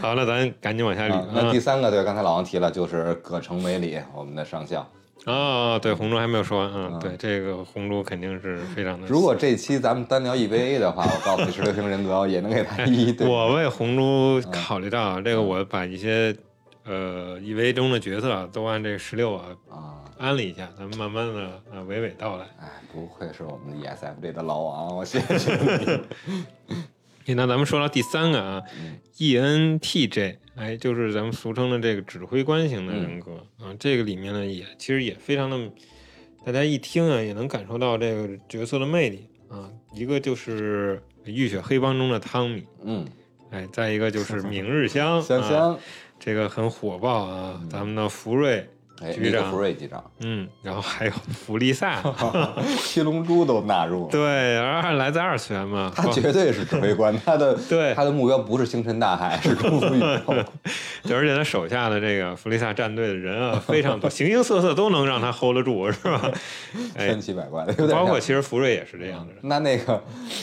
[0.00, 1.60] 好，那咱赶紧往下捋啊那啊第。
[1.60, 4.84] 三个，对，刚才老王提了，就是葛城美里，我们的上校。
[5.26, 9.06] 啊，对，红猪还没有说完，嗯，嗯对，这个红猪肯定是非常的。
[9.06, 13.14] 如果这期咱们单聊 EVA 的话，我告诉你，十六型人格也能给他一。
[13.20, 16.34] 我为红猪考虑到啊，这个我把一些
[16.84, 19.78] 呃 EVA 中的角色啊都按这个十六啊啊，
[20.18, 22.44] 安了一下，咱们慢慢的啊娓娓道来。
[22.60, 26.00] 哎，不愧是我们的 ESFJ 的老王，我谢谢。
[27.24, 27.34] 你。
[27.34, 35.70] 那咱们说到第三个啊嗯，ENTJ，哎，就是咱们俗称的这个指挥官型的人格、啊，这个里面呢也其实也非常的，
[36.44, 39.28] 大家一听啊也能感受到这个角色的魅力。
[39.48, 39.70] 啊。
[39.92, 43.04] 一个就是《浴血黑帮》中的汤米，嗯，
[43.50, 45.78] 哎，再一个就是 明日香，啊香香，
[46.20, 48.68] 这个很火爆啊，咱们的福瑞，哎，
[49.14, 49.50] 局长。
[49.50, 52.02] 福瑞局长，嗯，然后还有弗利萨，
[52.80, 54.10] 七龙珠都纳入了。
[54.10, 57.94] 对，而来自二次元嘛，他绝对是指挥官， 他的对。
[57.94, 60.44] 他的目标不是星辰大海， 是征服宇宙。
[61.02, 66.30] 对，而且他手下的这个弗利萨战队的人啊非常多，形形色色都能让他 hold 得住，是吧？
[66.96, 69.40] 哎千，奇百怪的，有点包括其实福瑞也是这样的人。
[69.42, 70.02] 那那个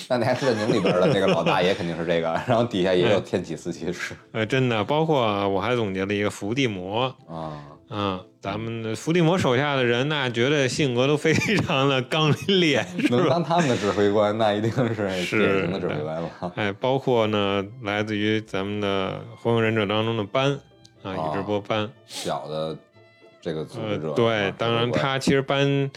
[0.09, 4.13] 那那 X 战警里边的那个老大爷肯定是这个，然后底下也有天启四骑士。
[4.31, 7.59] 呃，真的，包括啊我还总结了一个伏地魔，啊，
[7.95, 13.29] 嗯，咱们的伏地魔手下的人那绝对性格都非常的刚烈，是能？
[13.29, 16.29] 当他们的指挥官，那一定是是典型的指挥官了。
[16.55, 20.53] 哎，包括呢，来自于咱们的火影忍者当中的斑
[21.03, 22.75] 啊，哦宇智波斑，小的
[23.39, 25.91] 这个组织者，呃，对啊，当然他其实斑，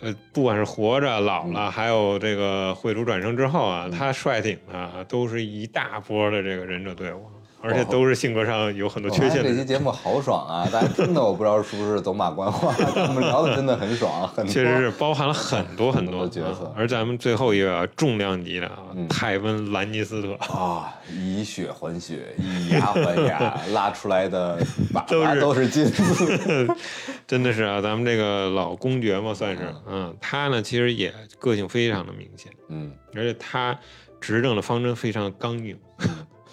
[0.00, 1.52] 呃，不管是活着、老嗯。
[1.52, 7.26] 了，还有这个会主转生之后啊，他率领的都是一大波的这个忍者队伍，
[7.62, 10.68] 而且都是性格上有很多缺陷这期节目好爽啊！
[10.72, 12.74] 大家听的我不知道是不是走马观花，
[13.08, 24.58] 我们聊的真的很爽，很确实是包含了很多很多很多角色啊而咱们最后一位啊，重量级的啊，嗯泰温·兰尼斯特，啊，以血还血，以牙还牙，拉出来的
[24.94, 26.74] 粑都是粑都是金子。
[27.26, 33.78] 真的是啊，咱们这个老公爵嘛，算是，嗯，他呢其实也个性非常的明显，嗯，而且他
[34.20, 35.78] 执政的方针非常刚硬，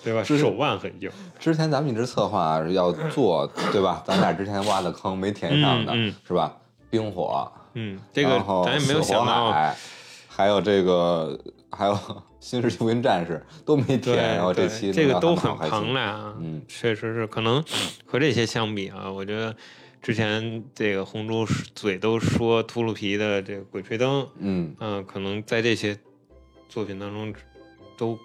[0.07, 0.23] 对吧？
[0.23, 4.01] 是手腕很硬，之前咱们一直策划要做， 对吧？
[4.05, 6.15] 咱俩之前挖的坑没填上的，嗯嗯。
[6.25, 6.55] 是吧？
[6.89, 9.51] 冰火，嗯，这个咱也没有想到，
[10.29, 11.37] 还有这个，
[11.69, 11.99] 还有
[12.39, 17.61] 新世纪福音战士都没填，然后这期这个都很能聊他们好开心庞大啊，嗯，确实是，可能
[18.05, 19.53] 和这些相比啊，我觉得
[20.01, 25.97] 之前这个红猪嘴都说秃噜皮的这个《鬼吹灯》，嗯，嗯、可能在这些
[26.69, 27.33] 作品当中
[27.97, 28.17] 都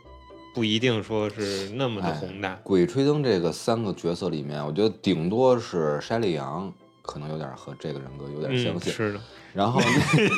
[0.54, 2.58] 不一定说是那么的哎宏大。
[2.62, 9.20] 鬼吹灯这个三个角色里面，我觉得顶多是筛利扬可能有点和这个人格有点相嗯，似，是的，
[9.54, 9.80] 然后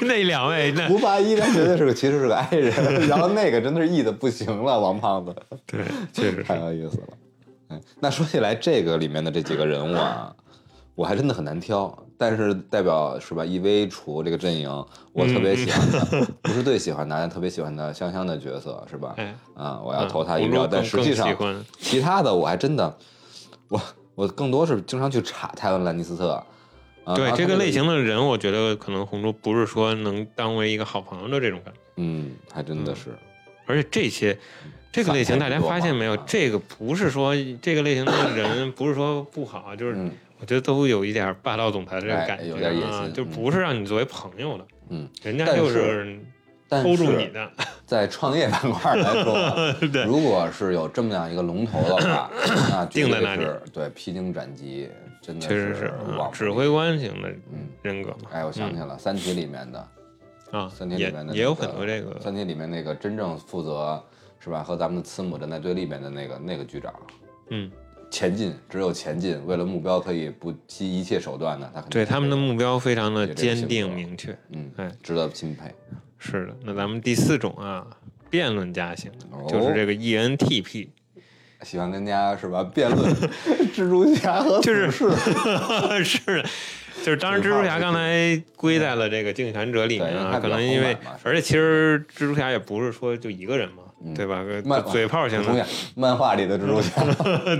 [0.03, 2.72] 那 那两位 那胡八一，他绝对是个其实是个 i 人，
[3.09, 5.35] 然后那个真的是 e 的不行了，王胖子
[5.66, 7.07] 对，确实太，有意思了。
[7.68, 10.35] 哎，那说起来，这个里面的这几个人物啊，
[10.94, 12.04] 我还真的很难挑。
[12.16, 14.68] 但是代表是吧？EV 除这个阵营，
[15.12, 19.14] 我特别喜欢的， 不是最喜欢的，但特别喜欢的香香的角色是吧？
[19.16, 20.66] 哎，啊，我要嗯投他一票。
[20.66, 21.37] 但实际上
[21.79, 22.96] 其他的我还真的，
[23.68, 23.81] 我
[24.14, 26.31] 我更多是经常去查泰文·兰尼斯特。
[27.05, 31.81] 啊对这个类型的人，我觉得可能红猪不是说能当为一个好朋友的这种感觉。
[31.96, 33.11] 嗯，还真的嗯是，
[33.66, 34.38] 而且这些
[34.90, 36.16] 这个类型，大家发现没有？
[36.27, 40.11] 这个不是说这个类型的人不是说不好，就是嗯
[40.44, 44.66] 我觉得都有一点霸道总裁的这个哎感觉，有点野心啊，就嗯不是让你作为朋友的。
[44.90, 46.20] 嗯，人家就是
[46.68, 47.50] 但偷住是你的，
[47.87, 52.30] 在创业板块来说 如果是有这么样一个龙头的话，
[52.68, 54.87] 那定在那里是对披荆斩棘，
[55.22, 55.94] 真的确实是
[56.30, 58.28] 指挥官型的嗯人格嘛。
[58.30, 59.88] 哎，我想起了《三体》里面的，
[60.50, 63.98] 啊三体》里面的、那个、也有很多这个，三体》里面那个真正负责
[64.38, 66.92] 是吧，和咱们的慈母站在对立面的那个那个局长，
[67.48, 67.70] 嗯，
[68.14, 74.31] 前进，只有前进，为了目标可以不惜一切手段的，他对他们的目标非常的坚定明确。
[74.53, 75.64] 嗯，哎，值得钦佩。
[76.16, 77.85] 是的，那咱们第四种啊，
[78.31, 79.44] 辩论家型，哦。
[79.48, 80.87] 就是这个 E ENTP，
[81.62, 82.62] 喜欢跟大家是吧？
[82.62, 83.12] 辩论。
[83.74, 84.88] 蜘蛛侠和就是
[86.05, 86.48] 是的，
[87.03, 93.83] 就是当然，蜘蛛侠刚才归在了这个竞选者里面啊，可能因为而且其实蜘蛛侠也不是说就一个人嘛，
[94.14, 94.45] 对吧？
[94.64, 97.03] 漫嘴炮型的，漫画里的蜘蛛侠，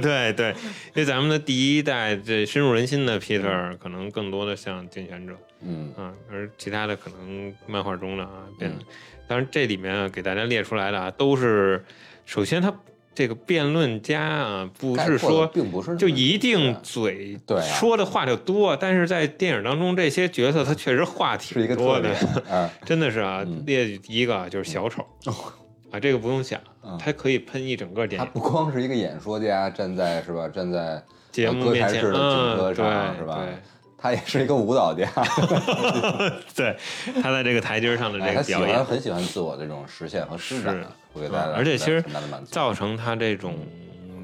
[0.03, 5.35] 对 对，因为咱们的第一代这深入人心的 Peter，可能更多的像竞选者。
[5.63, 5.93] 嗯。
[5.97, 8.75] 啊，而其他的可能漫画中的啊辩嗯。
[8.75, 8.87] 论，
[9.27, 11.83] 当然这里面啊给大家列出来的啊，都是
[12.27, 12.75] 首先他
[13.15, 22.11] 这个辩论家啊，不是说并不是就一定嘴说的话就多，但是在电影当中这些角色他确实话是一个挺多的
[22.85, 23.63] 真的是啊嗯。
[23.65, 25.07] 列举第一个啊就是小丑
[25.95, 28.27] 啊，这个不用想嗯，他可以喷一整个电影。
[28.27, 33.47] 他不光是一个演说家，站在是吧，站在节目歌面前，台式的嗯，景歌对上是吧
[33.97, 35.09] 他也是一个舞蹈家，
[36.55, 36.77] 对，
[37.23, 42.05] 他在这个台阶上的哎他喜欢这个表演，很喜欢自我这种实现和施展是，会给大家而且其实。
[42.51, 43.55] 造成他这种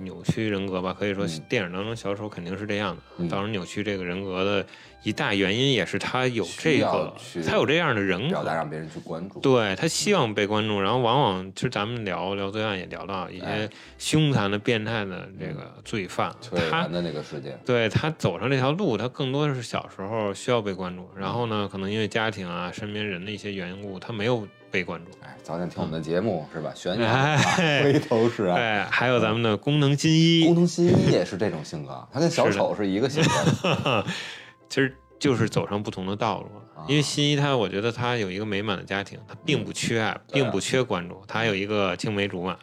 [0.04, 1.42] 扭曲人格吧，可以说嗯。
[1.48, 3.02] 电影当中小丑肯定是这样的。
[3.18, 3.28] 嗯。
[3.28, 4.66] 造成扭曲这个人格的
[5.02, 7.14] 一大原因也是他有这个，
[7.46, 8.28] 他有这样的人格。
[8.28, 8.54] 表达。
[8.60, 16.30] 让别人去关注，对他希望被关注，然后往往其实咱们聊聊罪案也聊到一哎些凶残的、变态的这个罪犯，
[16.70, 25.11] 他的那个事件，对他走上这条路，他更多的是小时候需要被关注，然后呢，可能因为家庭啊、身边人的一些缘故，他没有被关注。
[25.22, 26.72] 哎，早点听我们的节目是吧？
[26.74, 28.56] 悬崖哎回头是岸。
[28.56, 34.04] 对，还有咱们的功能新一，功能新一也是这种性格，他跟小丑是一个性格。
[34.68, 36.46] 其实就是走上不同的道路。
[36.76, 42.56] 啊因为新一他，我觉得他有一个美满的家庭，他并不缺爱，并不缺关注，他有一个青梅竹马。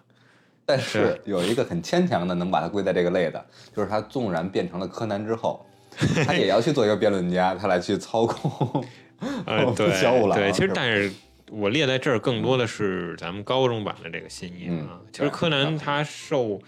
[0.65, 5.63] 但是有一个很牵强的能把他归在这个类的，就是他纵然变成了柯南之后，
[6.25, 8.83] 他也要去做一个辩论家，他来去操控
[9.45, 11.11] 呃 哦对小五郎对，其实但是
[11.51, 14.99] 我列在这儿更多的是咱们高中版的这个新一嗯啊。
[15.11, 16.61] 其实柯南他受。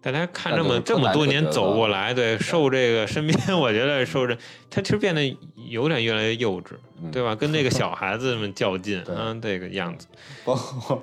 [0.00, 4.36] 大家看这么这么多年走过来，对受这个身边，我觉得受这
[4.68, 7.34] 他其实变得有点越来越幼稚，嗯对吧？
[7.34, 10.06] 跟那个 小孩子们较劲对啊，这个样子。
[10.44, 11.02] 包括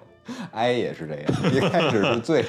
[0.51, 2.45] 哀也是这样，一开始是最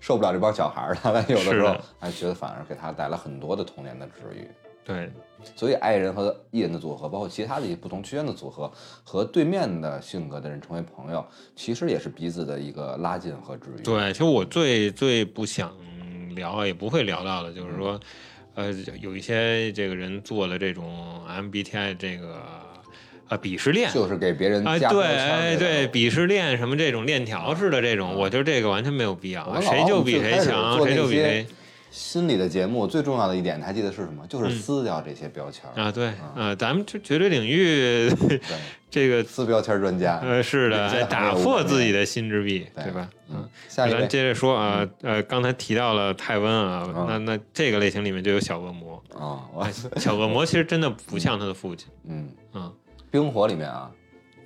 [0.00, 4.48] 受不了这帮小孩儿的，但有的时候还觉得反而给他带来很多的童年的治愈。
[4.84, 5.10] 对，
[5.56, 8.70] 所以爱人和艺人的组合，包括其他的一些不同区间的组合，
[9.02, 11.24] 和对面的性格的人成为朋友，
[11.56, 13.82] 其实也是彼此的一个拉近和治愈。
[13.82, 15.74] 对，其实我最最不想
[16.34, 18.00] 聊，也不会聊到的，嗯就是说，
[18.54, 22.34] 呃，有一些这个人做了这种 MBTI 这个
[23.28, 23.90] 啊鄙视链。
[23.90, 31.46] 就是给别人啊，对，对，鄙视链什么这种链条式的这种，我觉得这个完全没有必要谁就比谁强，谁就比谁
[31.94, 34.26] 心理的节目最重要的一点，你还记得是什么？
[34.26, 35.80] 就是嗯撕掉这些标签儿。
[35.80, 38.10] 啊，对，啊，咱们这绝对领域，
[38.90, 40.18] 这个撕标签专家。
[40.18, 42.84] 呃是的， 打破自己的心之壁，对。
[42.86, 43.08] 对吧？
[43.30, 44.00] 嗯，下一位。
[44.00, 47.06] 咱接着说啊，呃，刚才提到了泰温啊，嗯。
[47.08, 49.64] 那那这个类型里面就有小恶魔，啊，我
[49.96, 52.72] 小恶魔其实真的不像他的父亲，嗯，嗯，
[53.08, 53.88] 冰火里面啊，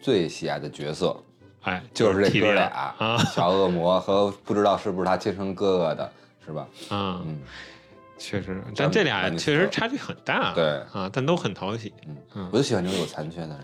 [0.02, 1.16] 最喜爱的角色
[1.62, 2.64] 哎，就是这哥俩
[2.98, 3.16] 啊。
[3.34, 6.12] 小恶魔和不知道是不是他亲生哥哥的，
[6.48, 6.66] 是吧？
[6.88, 7.40] 啊，嗯，
[8.16, 10.64] 确实，但这俩确实差距很大，对。
[10.94, 11.92] 啊，但都很讨喜，
[12.34, 13.58] 嗯我就喜欢这种有残缺的人，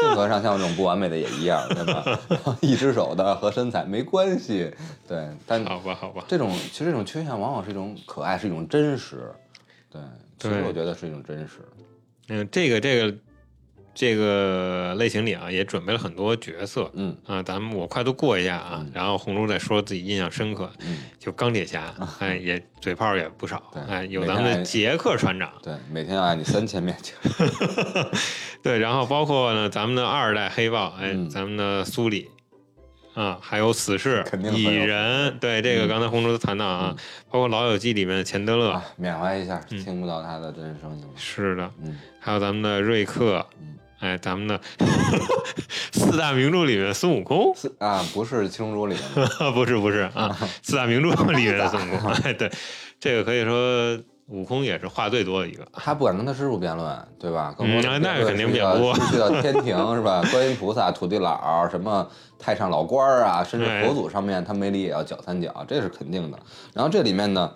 [0.00, 2.18] 性格上像我这种不完美的也一样，对吧？
[2.62, 4.72] 一只手的和身材没关系，
[5.06, 9.30] 对，但好吧，好吧，这种其实这种缺陷往往是一种可爱，是一种真实，
[9.90, 10.00] 对，
[10.38, 11.60] 其实我觉得是一种真实，
[12.28, 13.14] 嗯，这个这个
[13.94, 16.90] 这个类型里啊，也准备了很多角色。
[16.94, 17.16] 嗯。
[17.26, 18.90] 啊，咱们我快速过一下啊，嗯。
[18.92, 26.96] 然后红猪再说自己印象深刻，嗯，就钢铁侠， 哎，也嘴炮也不少对，哎，有咱们的杰克船长，对，每天要爱你三千遍，
[28.62, 31.30] 对，然后包括呢咱们的二代黑豹，哎，嗯。
[31.30, 32.28] 咱们的苏里。
[33.14, 36.96] 啊，还有死侍 肯定、蚁人，对这个嗯刚才红猪都谈到啊，
[37.30, 39.78] 包括《老友记》里面的钱德勒，啊，缅怀一下，嗯。
[39.84, 41.96] 听不到他的真实声音，是的，嗯。
[42.18, 43.73] 还有咱们的瑞克嗯，
[44.04, 44.60] 哎，咱们的
[45.92, 52.50] 四大名著里面的孙悟空，是啊，不是《七龙珠》里面， 不是不是啊， 四大名著里面的孙悟空，哎，对，
[53.00, 55.66] 这个可以说悟空也是话最多的一个。
[55.72, 57.54] 他不敢跟他师傅辩论，对吧？
[57.56, 60.22] 更多的嗯那辩论肯定辩不过去到天庭是吧？
[60.30, 62.06] 观音菩萨、土地老、什么
[62.38, 66.38] 太上老官儿啊，甚至哎佛祖上面，他没理也要搅三搅，这是肯定的。
[66.74, 67.50] 然后这里面呢，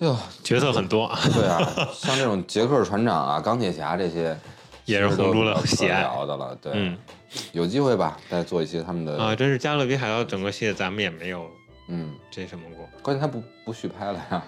[0.00, 1.60] 哎呦，角色很多，对啊，
[1.94, 4.36] 像这种杰克船长啊、钢铁侠这些，
[4.90, 6.56] 也是红猪的可喜爱聊的了。
[6.60, 6.96] 对，嗯
[7.52, 11.48] 有机会吧，再做一些他们的啊，真是《加勒比海盗》整个系列咱们也没有
[11.88, 12.88] 嗯，这什么过。
[13.02, 14.42] 关键他不不续拍了呀。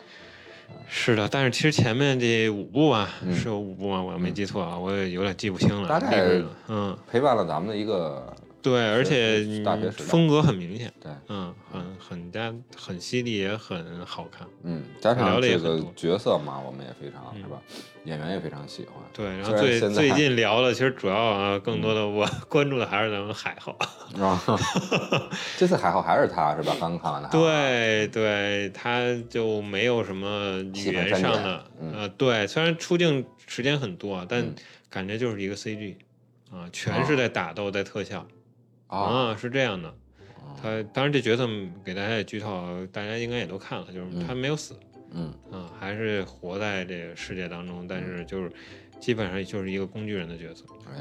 [0.89, 4.03] 是的，但是其实前面这五部啊，嗯是有五部吗？
[4.03, 5.89] 我要没记错啊，我也有点记不清了。
[5.89, 6.25] 大概
[6.69, 14.47] 嗯，陪伴了咱们的一个对，而且大学时代风格很明显，对，嗯，很很加很犀利，也很好看。
[14.63, 17.61] 嗯，加聊上这个的也很多角色嘛，我们也非常嗯是吧，
[18.05, 18.95] 演员也非常喜欢。
[19.13, 23.77] 对，然后最最近聊的，其实主要啊，更多的我 关注的还是咱们海后。
[24.21, 24.41] 啊，
[25.59, 26.77] 这次海后还是他是吧？
[26.79, 34.55] 刚看完的。，对对，他就没有什么语言上的，嗯呃，对，虽然出镜时间很多，但嗯
[34.89, 35.97] 感觉就是一个 CG，
[36.51, 38.27] 啊，全是在打斗，在特效，
[38.93, 39.93] 啊，啊，是这样的。
[40.63, 41.49] 他当然这角色
[41.85, 44.75] 给大家也剧透，大家应该也都看了，就是他没有死，
[45.13, 48.53] 嗯啊，还是活在这个世界当中，但是就是
[49.01, 50.65] 基本上就是一个工具人的角色。
[50.89, 51.01] 哎，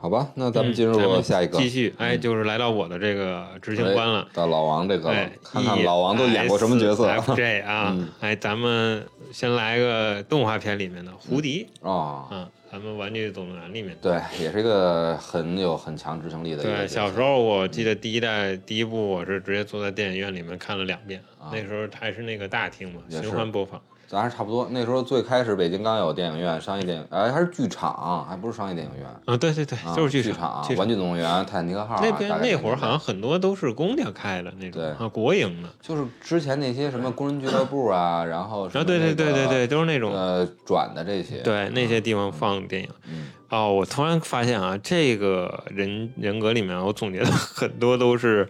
[0.00, 4.28] 好吧，那咱们进入下一个，继续，哎，嗯就是来到我的这个执行官了。
[4.32, 5.10] 到老王这个
[5.42, 13.96] 看看老王都演过什么角色 FJ 啊嗯，哎，咱们先来个动画片里面的胡迪哦，啊，咱们《玩具总动员》里面。
[14.00, 23.82] 对，也是一个很有很强执行力的对，小时候我记得第一代第一部我是直接坐在电影院里面看了两遍，啊那时候还是那个大厅嘛，循环播放。
[24.10, 24.66] 咱还差不多。
[24.72, 35.68] 那时候最开始北京刚有电影院，商业电影，哎，还是剧场，还不是商业电影院，啊，对对对，啊就是剧剧场，剧玩具总动员》《泰坦尼克号》那边那会儿好像很多都是公家开的那种啊，国营的。
[35.80, 42.88] 就是之前那些什么工人俱乐部啊，然后什么然后对对对对对，都是那种呃转的这些，对那些地方放电影。
[43.08, 48.48] 嗯哦，我突然发现啊，这个人人格里面，我总结的 很多都是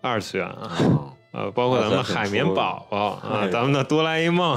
[0.00, 3.48] 二次元啊，嗯呃，包括咱们的海绵宝宝啊，哎。
[3.48, 4.56] 咱们的哆啦 A 梦，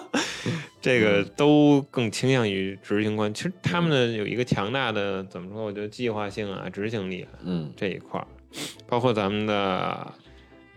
[0.80, 3.32] 这个都更倾向于执行官。
[3.34, 5.64] 其实他们的有一个强大的怎么说？
[5.64, 7.72] 我觉得计划性啊、执行力啊嗯。
[7.76, 8.26] 这一块儿，
[8.86, 10.12] 包括咱们的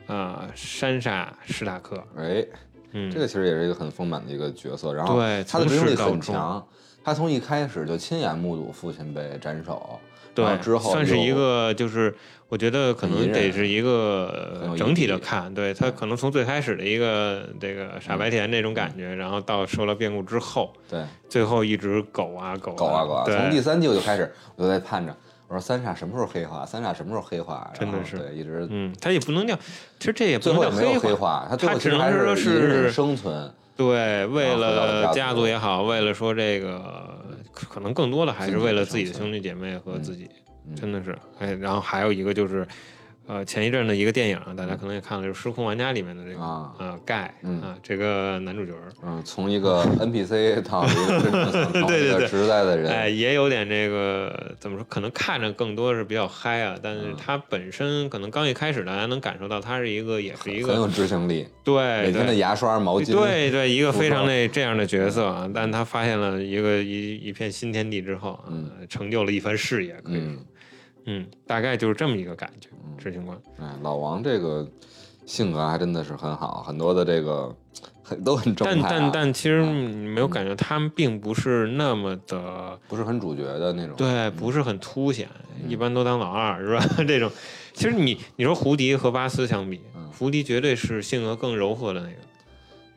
[0.08, 2.46] 呃山下史塔克，哎，
[2.92, 6.68] 嗯，这个其实也是一个很丰满的一个角色，然后对他的执行力很强，
[7.04, 12.16] 他从一开始就亲眼目睹父亲被斩首，然对之后算是一个，就是
[12.50, 23.60] 我觉得可能得是一个整体的看，对他可能从最开始的一个这个傻白甜那种感嗯觉，然后到受了变故之后，对最后一直狗啊狗狗啊狗啊，从第。
[23.60, 25.16] 三季我就开始我就在盼着，
[25.48, 29.56] 我说三傻什么时候黑化，三傻什么时候黑化，真的是对一直嗯，他也不能叫，
[30.00, 37.23] 其实这也不最能叫后也没有黑化，他只能说是生存，对，为了家族也好，为了说这个，
[37.54, 40.30] 可可能更多的还是为了自己的兄弟姐妹和自己，
[40.68, 42.68] 嗯真的是，哎，然后还有一个就是。
[43.26, 54.86] 呃，前一阵的一个电影，大家可能也看了，就是《失控玩家》里面的这个啊呃盖嗯啊，这个男主角儿，嗯，从一个 NPC 到一个对对对实在的人，哎，也有点这个怎么说？
[54.90, 57.04] 可能看着更多是比较嗨啊，但嗯。
[57.04, 68.70] 是他本身可能刚一开始大家能感受到，他是一个也是一个很有执行力，对每天的牙刷、毛巾，对对一个非常服装那这样的角色啊，但他发现了一个一一片新天地之后啊，嗯。
[68.90, 70.30] 成就了一番事业，可以说
[71.06, 73.38] 嗯，嗯，大概就是这么一个感觉，执行官。
[73.60, 74.68] 哎，老王这个
[75.26, 77.56] 性格还真的是很好，很多的这个
[78.02, 85.30] 很都很正但派、啊，但但其实你没有感觉他们并不是那么的不是很主角的那种，对，不是很凸显，
[85.62, 86.86] 嗯一般都当老二是吧？
[87.08, 87.32] 这种，
[87.74, 92.16] 其实你你说胡迪和巴斯相比，嗯胡迪绝对是性格更柔和的那个。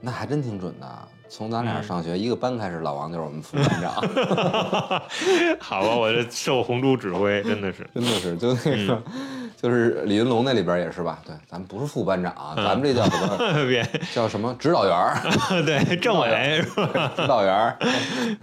[0.01, 1.09] 那还真挺准的。
[1.29, 3.95] 从咱嗯俩上学、一个班开始，老王就是我们副班长，
[5.61, 7.87] 好吧，我这受红猪指挥，真的是。
[7.95, 9.03] 真的是就那个，
[9.61, 11.19] 就是李云龙那里边也是吧？
[11.27, 13.65] 对，咱们不是副班长，嗯咱们这叫什么？
[13.67, 15.17] 别，叫什么指导员儿？
[15.65, 17.13] 对，政委是吧？
[17.17, 17.77] 指导员儿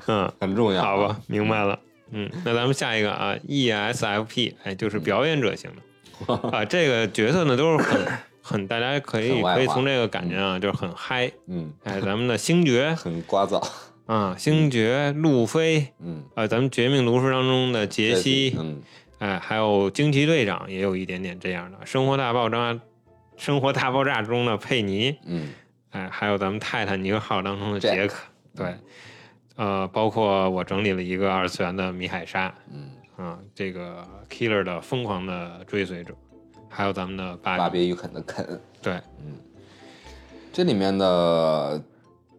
[0.08, 0.82] 嗯，很重要。
[0.82, 1.78] 好吧，，明白了。
[2.12, 8.00] 嗯，那咱们下一个啊，ESFP，哎，就是表演者型的啊，这个角色呢都是很
[8.46, 11.32] 很，大家可以可以从这个感觉啊，就是很嗨。
[11.48, 13.66] 嗯，哎，咱们的星爵 很聒噪，
[14.06, 18.82] 啊，星爵、路飞，嗯，啊，咱们《绝命毒师》当中的杰西，嗯，
[19.20, 22.74] 哎，还有惊奇队长也有一点点这样的，《生活大爆炸》
[23.38, 25.54] 《生活大爆炸》中的佩妮，嗯，
[25.92, 28.16] 哎，还有咱们泰坦尼克号当中的杰克，
[28.56, 28.76] 对，
[29.56, 36.14] 呃，包括我整理了一个二次元的米海莎，嗯，啊，这个 Killer 的疯狂的追随者，
[36.74, 39.38] 还有咱们的巴比，巴比与肯的肯，对，嗯，
[40.52, 41.80] 这里面的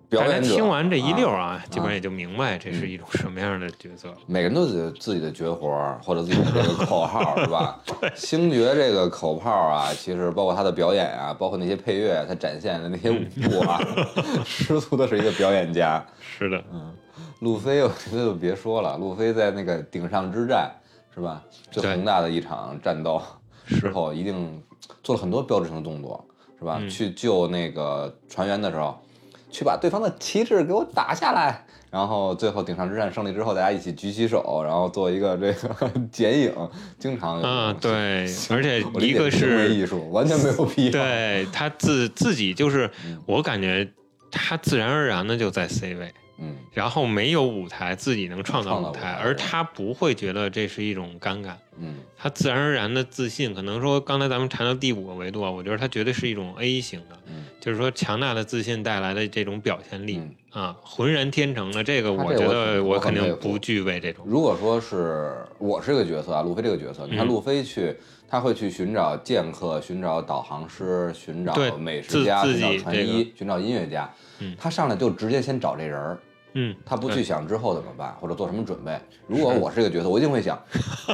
[0.08, 4.08] 表演者听完这一溜啊基本上也就明白这是一种什么样的角色。
[4.08, 4.14] 了。
[4.26, 7.80] 每个人都有自己的绝活儿或者自己的这个口号，是吧？
[8.14, 13.80] 星爵这个口号啊，其实包括他的表演啊，包括那些配乐，他展现的那些舞步啊，
[14.44, 16.04] 十足的是一个表演家。
[16.20, 16.92] 是的，嗯。
[17.40, 20.70] 路飞，我觉得就别说了，路飞在那个顶上之战，
[21.14, 21.42] 是吧？
[21.70, 23.20] 最宏大的一场战斗
[23.66, 24.62] 之后，一定
[25.02, 26.24] 做了很多标志性的动作，
[26.58, 26.78] 是吧？
[26.80, 28.98] 嗯去救那个船员的时候，
[29.50, 31.64] 去把对方的旗帜给我打下来。
[31.90, 36.52] 然后最后顶上之战胜利之后，大家一起举起手，然后做一个这个 剪影，
[36.98, 40.90] 经常有啊，对， 而且一个是艺术，完全没有必要。
[40.90, 43.88] 对他自自己就是嗯，我感觉
[44.32, 51.96] 他自然而然的就在 C 位，嗯，然后没有舞台，自己能创造舞台，而他不会觉得这是一种尴尬，嗯。
[52.16, 53.54] 他自然而然的自信。
[53.54, 57.44] 可能说刚才咱们谈到第五个维度啊，我觉得他绝对是一种 A 型的，嗯。
[57.60, 60.34] 就是说强大的自信带来的这种表现力、嗯。
[60.50, 64.24] 啊，浑然天成的这个，我觉得我肯定不具备这种。
[64.28, 67.28] 如果说是我是这个角色啊，路飞这个角色，你看嗯。
[67.28, 67.96] 路飞去，
[68.28, 74.12] 他会去寻找剑客，寻找导航师，寻找对美食家，自寻找传医，寻找音乐家。
[74.40, 76.18] 嗯他上来就直接先找这人儿，
[76.54, 78.98] 嗯，他不去想之后怎么办，或者做什么准备。
[79.26, 80.60] 如果我是这个角色，我一定会想，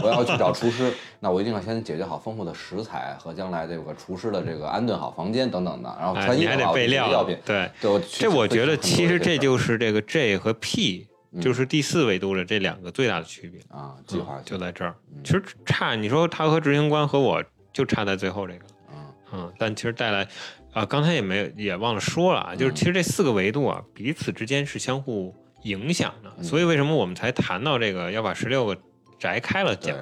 [0.02, 7.38] 我要去找厨师， 那我一定要先解决好丰富的食材和将来这个厨师的这个安顿好房间等等的，然后穿衣还传医的话，我得备药品。
[7.44, 7.70] 对。
[7.80, 13.60] 对，我这我觉得其实这就是这个 J 和 P，嗯就是第四维度的这两个最大的区别。
[13.68, 14.94] 啊，计划嗯就在这儿。
[15.14, 17.42] 嗯其实差，你说他和执行官和我
[17.72, 20.26] 就差在最后这个，嗯嗯，但其实带来
[20.72, 28.76] 啊，刚才也没有也忘了说了啊，就是嗯其实这四个维度啊，彼此之间是相互影响的，嗯所以为什么我们才谈到这个要把十六个
[29.18, 29.96] 摘开了讲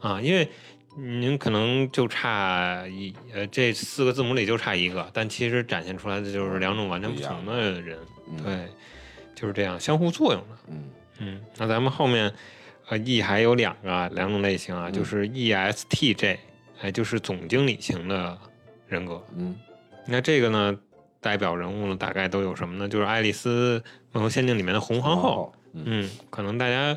[0.00, 0.20] 啊？
[0.20, 0.48] 因为
[0.96, 7.98] 您可能就差一呃这四个字母里就差一个，但其实展现出来的就是两种完全不同的人，
[8.28, 8.68] 嗯对，
[9.34, 10.56] 就是这样相互作用的。
[10.68, 12.32] 嗯嗯，那咱们后面
[12.88, 16.36] 呃 E 还有两个啊两种类型啊，嗯就是 ESTJ，
[16.82, 18.38] 哎，就是总经理型的
[18.86, 19.24] 人格。
[19.36, 19.56] 嗯
[20.06, 20.76] 那这个呢，
[21.20, 22.88] 代表人物呢大概都有什么呢？
[22.88, 23.82] 就是《爱丽丝
[24.12, 26.96] 梦游仙境》里面的红皇后。，嗯，嗯，可能大家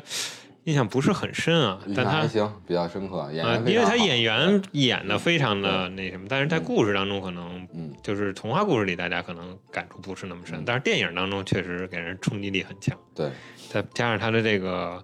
[0.64, 12.96] 印象不是很深啊，但她还行，比较深刻，演因为她演员演的非常的那什么，但是在嗯故事当中可能嗯就是童话故事里大家可能感触不是那么深，嗯但是电影当中确实给人冲击力很强。
[13.14, 13.30] 对，
[13.70, 15.02] 再加上他的这个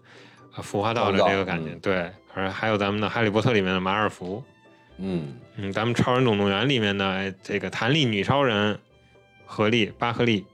[0.55, 4.44] 呃服化道的这个感觉，嗯对，而还有咱们的《哈利波特》里面的马尔福，
[4.99, 8.78] 嗯嗯，咱们《超人总动员》里面的哎这个弹力女超人
[9.47, 10.45] 何丽巴赫利，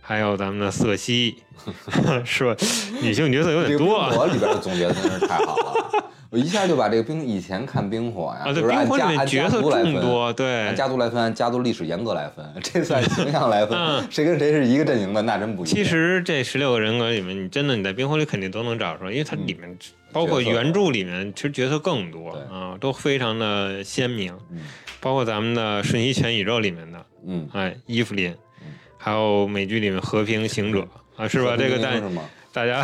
[0.00, 1.42] 还有咱们的瑟西，
[2.24, 2.56] 是吧？
[3.02, 4.12] 女性角色有点多啊。
[4.16, 10.00] 我里边的总结真是太好了，我一下就把这个冰以前看冰火呀，就是按冰火里面家按家角色族来分。
[10.00, 15.74] 多，对按，家族来分，按家族历史严格来分，这算形象来分，嗯谁跟谁是一个阵营的，那真不一样。
[15.74, 19.76] 其实这十六个人格里面，你真的你在冰火里肯定都能找出来，因为它里面
[20.12, 24.32] 包括原著里面，其实角色更多对啊，都非常的鲜明。
[24.50, 24.60] 嗯
[25.02, 28.66] 包括咱们的《瞬息全宇宙》里面的，嗯，哎，伊芙琳嗯，
[28.98, 30.80] 还有美剧里面《和平行者》
[31.16, 31.56] 啊，是吧？
[31.56, 32.22] 这个大是吗？
[32.52, 32.82] 大家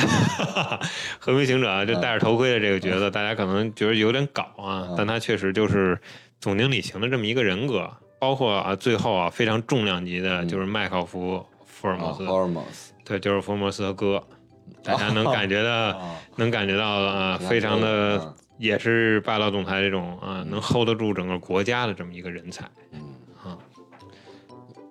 [1.18, 5.98] 和平行者啊，就戴着头盔的这个角色，大家可能觉得有点搞啊嗯，但他确实就是
[6.40, 7.90] 总经理型的这么一个人格。
[8.18, 10.48] 包括啊，最后啊，非常重量级的嗯。
[10.48, 14.24] 就是麦考福福尔摩啊斯，，Hormos 对，就是福尔摩斯的哥，
[14.82, 18.34] 大家能感觉到，啊，能感觉到啊，非常的嗯。
[18.58, 22.64] 也是霸道总裁这种啊，能 hold 得住整个国家的这么一个人才。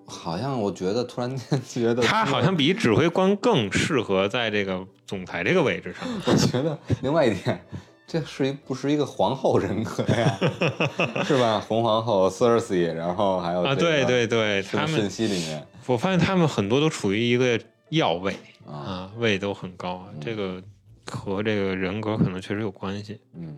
[0.06, 6.08] 好像我觉得突然间觉得他好像比指挥官更适合在这个总裁这个位置上。
[6.26, 7.60] 我觉得另外一点，
[8.06, 10.38] 这是一不是一个皇后人格呀，
[11.26, 11.60] 是吧？
[11.60, 20.62] 红皇后 Cersei，然后还有啊，这对个对对，瞬他们瞬息里面我发现他们很多都处于一个要位啊，啊，位都很高这个
[21.10, 23.18] 和这个人格可能确实有关系。
[23.34, 23.56] 嗯，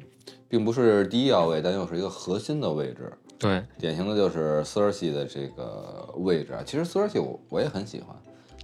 [0.48, 3.12] 并不是第一要位，但又是一个核心的位置。
[3.38, 6.62] 对，典型的就是 Cersei 的这个位置啊。
[6.64, 8.16] 其实 Cersei 我我也很喜欢，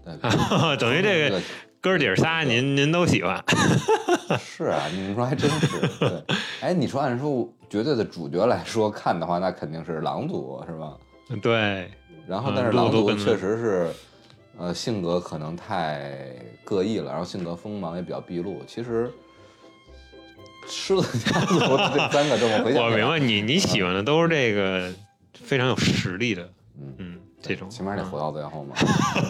[0.04, 0.16] 对，
[0.78, 1.40] 等于这个
[1.80, 3.42] 哥儿姐儿仨您您都喜欢。
[4.40, 5.80] 是啊，你说还真是。
[5.98, 6.24] 对，
[6.60, 10.96] 哎，你说按说绝对的主角来说看的话，那肯定是狼族是吧？
[11.42, 11.90] 对，
[12.26, 13.90] 然后，嗯但是狼族确实是，
[14.58, 18.62] 呃，性格可能太各异了，然后性格锋芒也比较毕露。
[18.66, 19.10] 其实，
[20.66, 24.92] 狮子家族这三个这么回想， 我明白你你喜欢的都是这个
[25.34, 26.42] 非常有实力的，
[26.80, 28.74] 嗯嗯，这种起码得活嗯到最后嘛。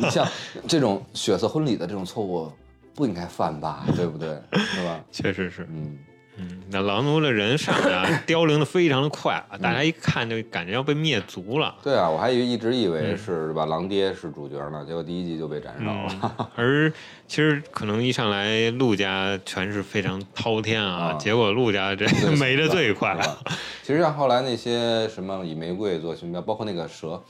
[0.00, 0.26] 你像
[0.68, 2.50] 这种血色婚礼的这种错误，
[2.94, 3.84] 不应该犯吧？
[3.96, 4.28] 对不对？
[4.52, 5.00] 是吧？
[5.10, 5.98] 确实是，嗯，
[6.36, 11.74] 嗯，那狼奴的人上来啊， 凋零的非常的快啊，大家一看就感觉要被灭族了。
[11.82, 16.34] 对啊，我还以为一直以为嗯是吧，狼爹是主角呢，结果第一集就被斩首了。
[16.38, 16.92] 嗯，而
[17.28, 22.04] 其实可能一上来陆家全是非常滔天啊，啊结果陆家这
[22.38, 23.18] 没的最快是。
[23.28, 23.38] 吧
[23.82, 27.22] 其实像后来那些什么以玫瑰做勋标，包括那个蛇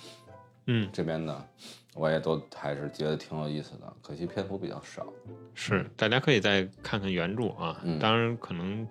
[0.67, 1.47] 嗯，这边的，
[1.95, 5.07] 我也都还是觉得挺有意思的，可惜篇幅比较少。
[5.55, 8.87] 是，大家可以再看看原著啊，嗯当然可能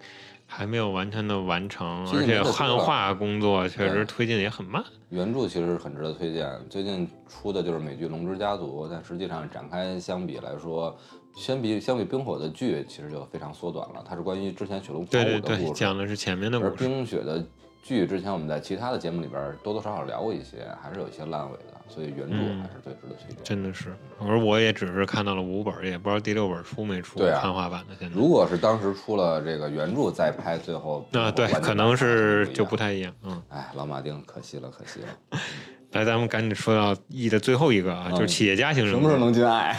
[0.47, 4.83] 还没有完全的完成，而且汉化工作确实推进也很慢。
[5.09, 10.97] 原著其实很值得推荐，最近出的就是美剧《龙之家族》，但实际上展开相比来说，
[11.35, 14.03] 相比相比冰火的剧，其实就非常缩短了。
[14.07, 16.71] 它是关于之前雪龙狂对对对，讲的是前面的故事。
[16.71, 17.43] 而冰雪的
[17.83, 23.43] 剧之前我们在其他的节目里边多多少少聊过一些，还是有一些烂尾的，所以原著嗯还是最值得推荐。
[23.43, 27.95] 真的是，而我也只是看到了五本，也不知道第六本出没出对啊汉化版的。
[27.99, 32.77] 现在如果是当时出了这个原著再拍最后，啊，对，可能是就不。
[32.83, 33.13] 太一样。
[33.23, 35.39] 嗯，哎，老马丁，可惜了，可惜了。
[35.93, 38.99] 来，咱们赶紧说到 E 的最后一个啊，就是企业家型人格。
[38.99, 39.77] 什么时候能进爱？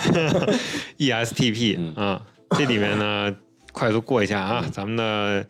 [0.97, 3.37] ESTP 嗯啊，这里面呢，
[3.73, 5.45] 快速过一下啊，咱们的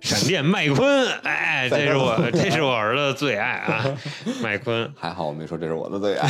[0.00, 3.84] 闪电麦昆，哎， 这是我这是我儿子的最爱啊，
[4.42, 6.28] 麦昆， 还好我没说这是我的最爱。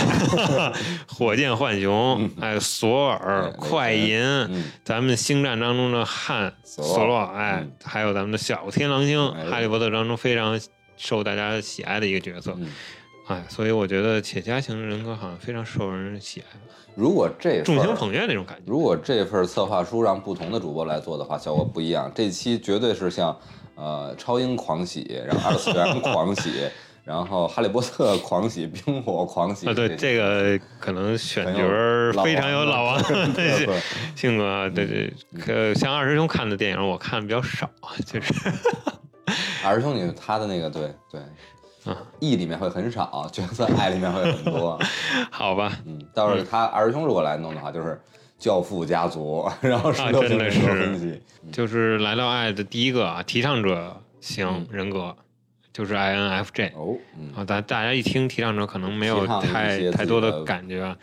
[1.07, 10.61] 火箭浣熊，还有索尔、快银，嗯，咱们星战当中的汉索索洛，哎嗯，还有咱们的小天狼星，哎哈利波特当中非常
[10.97, 12.69] 受大家喜爱的一个角色，嗯
[13.29, 16.59] 哎，所以我觉得企业家型人格好像非常受人喜爱，
[16.97, 18.65] 如果这众星捧月那种感觉。
[18.67, 22.11] 如果这份策划书让不同的主播来做的话，效果不一样。
[22.13, 23.39] 这期绝对是像
[23.81, 26.51] 呃超英狂喜， 然后二次元狂喜，
[27.03, 29.67] 然后哈利波特狂喜，冰火狂喜。
[29.69, 33.03] 啊，对，这个可能选角非常有老王
[33.33, 33.81] 的。
[34.15, 37.69] 性格啊，对对，可像二师兄看的电影，我看的比较少，
[38.07, 38.35] 就是
[39.65, 41.21] 二师兄，你他的那个对对
[41.87, 44.79] 嗯，E 里面会很少，角色 I 里面会很多。
[45.31, 47.99] 好吧，嗯，到时候他二师兄如果来弄的话，就是
[48.41, 51.23] 教父家族，然后真的是。
[51.53, 55.17] 就是来到爱的第一个啊，提倡者型人格，
[55.73, 60.97] 就是 INFJ 哦，嗯，啊，大大家一听提倡者可能没有太太多的感觉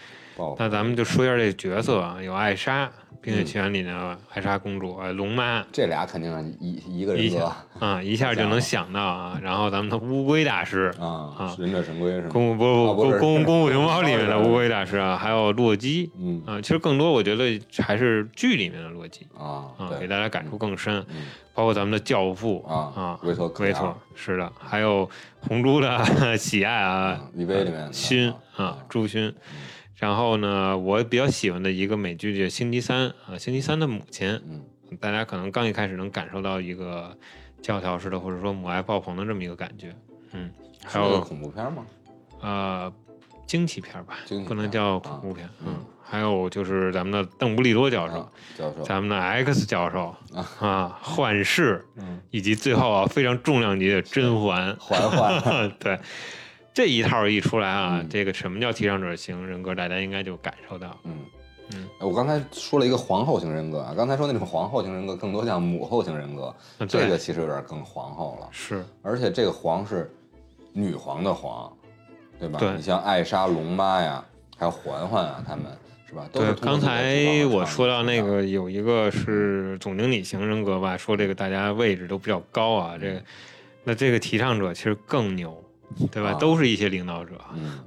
[0.60, 2.86] 那咱们就说一下这个角色啊，有艾莎，
[3.28, 10.90] 《冰雪奇缘》里的艾莎公主，呃，龙妈这俩肯定是一一个人格一下啊，一下就能想到啊，然后咱们的乌龟大师。
[10.98, 12.30] 啊啊，忍者神龟是吗？
[12.30, 21.06] 功夫不哦不是不功功夫熊猫里面的乌龟大师啊，还有洛基嗯啊，其实更多我觉得还是剧里面的洛基啊，啊，给大家感触更深。
[21.10, 21.26] 嗯
[21.58, 25.10] 包括咱们的教父啊啊，维托克维托是的，还有
[25.40, 29.34] 红猪的喜爱啊啊，李威里面勋啊啊，朱勋。
[29.98, 34.64] 然后呢，我比较喜欢的一个美剧叫《星期三》啊，《星期三的母亲》，嗯
[35.02, 37.18] 大家可能刚一开始能感受到一个
[37.62, 39.94] 教条式的或者说母爱爆棚的这么一个感觉。
[40.32, 40.50] 嗯，
[40.86, 41.86] 还有恐怖片吗？
[42.40, 42.94] 呃，
[43.46, 45.46] 惊奇片吧不能叫恐怖片。
[45.46, 50.16] 啊嗯，还有就是咱们的邓布利多教授，啊教授，咱们的 X 教授
[50.62, 54.74] 啊，幻视，嗯，以及最后啊非常重量级的甄嬛。
[54.80, 56.00] 嬛嬛， 对，
[56.78, 58.08] 这一套一出来啊，嗯。
[58.08, 60.96] 这个什么叫提倡者型人格，大家应该就感受到。
[61.06, 61.26] 嗯。
[61.74, 66.56] 嗯，我刚才说了一个皇后型人格啊，刚才说那种皇后型人格更多像母后型人格，
[66.88, 68.86] 这个其实有点更皇后了，是。
[69.02, 70.08] 而且这个皇是
[70.72, 71.76] 女皇的皇，
[72.40, 72.60] 对吧？
[72.60, 72.72] 对。
[72.76, 74.24] 你像艾莎、龙妈呀，
[74.56, 75.66] 还有嬛嬛啊，他们
[76.08, 76.30] 是吧？
[76.32, 83.24] 对，刚才我说到那个有一个是总经理型人格吧，说这个大家位置都比较高啊，这个
[83.84, 85.62] 那这个提倡者其实更牛，
[86.12, 86.32] 对吧？
[86.32, 86.34] 啊。
[86.36, 87.80] 都是一些领导者，嗯，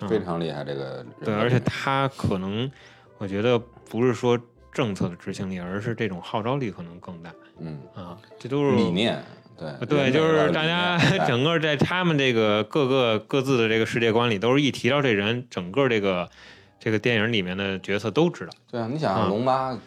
[0.00, 0.08] 嗯。
[0.08, 1.04] 非常厉害这个。
[1.24, 2.70] 对，而且他可能
[3.18, 4.38] 我觉得不是说
[4.72, 9.22] 政策的执行力，而是这种号召力可能更大嗯，啊，这都是理念
[9.58, 10.96] 对呃对，就是大家
[11.26, 16.30] 整个在他们这个各个各自的这个世界观里，都是一提到这人，整个这个
[16.78, 19.26] 这个电影里面的角色都知道，对啊，你想啊。
[19.28, 19.80] 龙妈就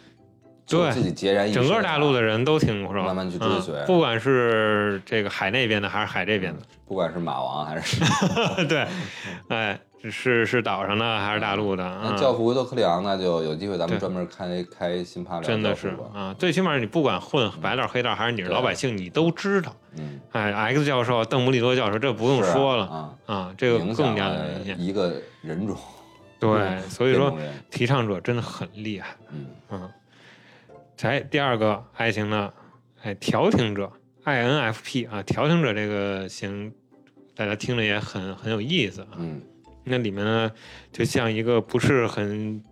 [0.67, 8.03] 对自己孑然一身整个大陆的人都听说，慢慢去追随嗯不管是这个海那边的还是海这边的，不管是马王还是
[8.67, 8.87] 对，
[9.49, 12.01] 哎，是是岛上的还是大陆的啊？
[12.11, 15.95] 那教父维多克里昂，那就有机会咱们专门开开新帕聊真的是。
[16.13, 19.75] 啊，最起码你不管混白道黑道还是你是老百姓，你都知道。
[19.97, 24.79] 嗯，哎，X 教授、邓布利多教授，这不用说了啊，啊，这个更加的明显。
[24.79, 25.77] 一个人种。
[26.39, 27.33] 对，所以说
[27.71, 29.15] 提倡者真的很厉害。
[29.31, 29.89] 嗯嗯，
[30.95, 32.53] 才第二个爱情的，
[33.01, 33.91] 哎，调停者
[34.25, 36.73] INFP 啊，调停者这个型，
[37.35, 39.07] 大家听着也很很有意思啊。
[39.17, 39.41] 嗯。
[39.85, 40.51] 那里面呢，
[40.91, 42.63] 就像一个不是很，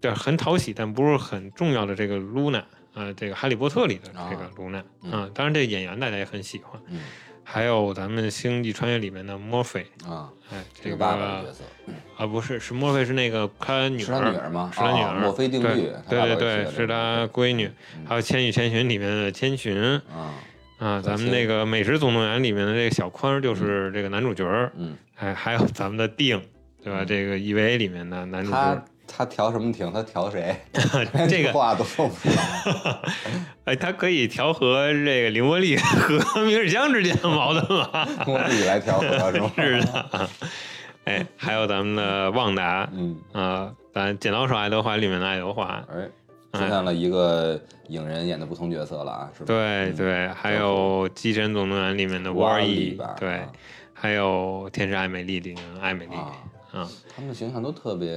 [0.00, 2.62] 对，很讨喜但不是很重要的这个 Luna
[2.94, 5.10] 呃，这个《哈利波特》里的这个啊卢娜嗯。
[5.12, 7.00] 啊，当然这个演员大家也很喜欢，嗯
[7.52, 11.64] 还有咱们《星际穿越》里面的墨菲，啊，哎，这这个爸爸角色
[12.16, 14.70] 啊不是是墨菲是那个他女儿是他女儿吗？
[14.72, 19.76] 是他女儿，哦墨菲定律对，对对是他闺女，嗯还有《千与千寻》里面的千寻
[20.14, 20.34] 啊，
[20.78, 26.40] 啊，咱们那个《美食总动员》里面的这个小宽就是这个男主角儿，嗯，哎，还有咱们的定，
[26.84, 27.00] 对吧？
[27.02, 29.92] 嗯这个 EVA 里面的男主他角，他调什么停？
[29.92, 30.54] 他调谁？
[31.28, 32.98] 这个话都说不出来。
[33.66, 38.06] 哎，他可以调和这个凌波丽和 明日香之间的矛盾吗？
[38.24, 39.50] 通过自己来调和是吗？
[39.56, 40.28] 是的，
[41.04, 46.08] 哎，还有咱们的旺达嗯，啊，咱《剪刀手爱德华》里面的爱德华，哎，
[46.52, 49.46] 出现了一个影人演的不同角色了啊，是吧？
[49.46, 49.56] 对
[49.90, 53.48] 嗯对，还有《机神总动员》里面的沃瓦尔尔伊，对啊，
[53.92, 56.32] 还有《天使爱美丽》里面的艾美丽啊，
[56.72, 58.16] 啊，他们的形象都特别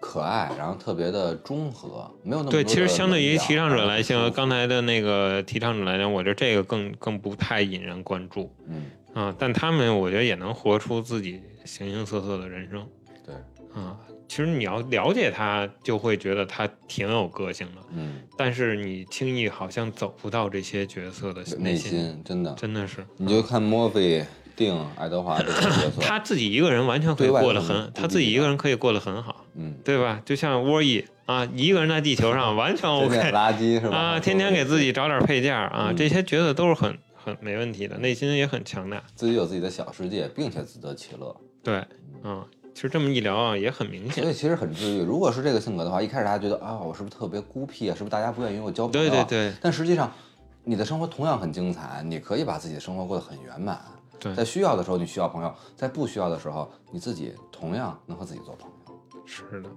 [0.00, 9.34] 可爱，然后特别的中和，没有那么对，其实相对于提倡者来讲，刚才的那个提倡者来讲，我觉得这个更更不太引人关注嗯，啊。
[9.38, 12.86] 但他们我觉得也能活出自己形形色色的人生
[13.24, 13.34] 对，
[13.74, 13.98] 啊。
[14.26, 23.04] 其实你要了解他，就会觉得他挺有个性的，嗯，但是你轻易好像走不到这些角色的内心，心真的，真的是。
[23.16, 24.24] 你就看墨菲、
[24.60, 30.20] 定、爱德华这个角色， 他自己一个人完全可以过得很很，他自己一个人可以过得很好，嗯，对吧？
[30.24, 33.96] 就像沃伊啊，一个人在地球上完全 OK 垃圾是吧？
[33.96, 39.02] 啊，天天给自己找点配件啊，嗯这些角色都是很很没问题的，内心也很强大。
[39.14, 41.34] 自己有自己的小世界，并且自得其乐，
[41.64, 41.82] 对，
[42.22, 42.44] 嗯，
[42.74, 44.22] 其实这么一聊啊，也很明显。
[44.22, 45.00] 所以其实很治愈。
[45.00, 47.94] 如果是这个性格的话，一开始大家觉得啊，我是不是特别孤僻啊？
[47.96, 49.08] 是不是大家不愿意与我交朋友？
[49.08, 49.24] 对对。
[49.24, 50.12] 对但实际上，
[50.64, 53.80] 你的生活同样很精彩，你可以把自己的生活过得很圆满。
[54.20, 54.34] 对。
[54.34, 59.22] 在需要的时候你需要朋友，在不需要的时候你自己同样能和自己做朋友。
[59.26, 59.70] 是的。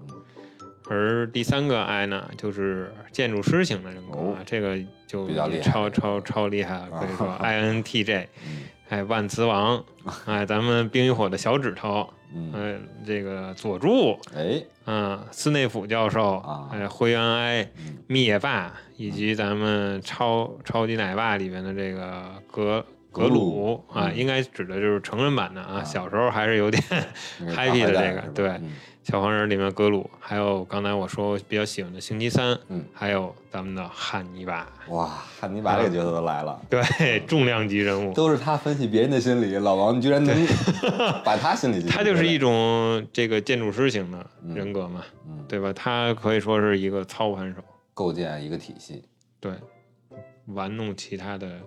[0.89, 4.77] 而第三个 I 呢，就是建筑师型的人格啊，这个
[5.07, 5.61] 就哦比较厉害。
[5.61, 8.63] 超超超厉害了，可以说 INTJ，嗯。
[8.89, 9.83] 哎，万磁王，
[10.25, 17.97] 哎，咱们冰与火的小指头，嗯，哎，这个佐助，哎，嗯，斯内普教授，啊哎，灰原哀，嗯。
[18.07, 24.18] 灭霸，以及咱们超超级奶爸里面的这个格格格鲁鲁啊，嗯。
[24.18, 25.84] 应该指的就是成人版的啊，啊。
[25.84, 26.84] 小时候还是有点
[27.39, 28.47] 那个 happy 的大坏蛋是吧这个对。
[28.49, 28.72] 嗯。
[29.03, 35.05] 小黄人里面格鲁，还有刚才我说比较喜欢的星期三，嗯，还有咱们的汉尼拔，哇，
[35.38, 36.57] 汉尼拔这个角色都来了。
[36.70, 40.34] 对，重量级人物，都是他分析别人的心理，老王居然能
[41.26, 45.43] 把他心理 他就是一种这个建筑师型的人格嘛，嗯。
[45.49, 45.74] 对吧？
[45.74, 47.61] 他可以说是一个操盘手，
[47.93, 49.03] 构建一个体系。
[49.41, 49.51] 对，
[50.45, 51.59] 玩弄其他的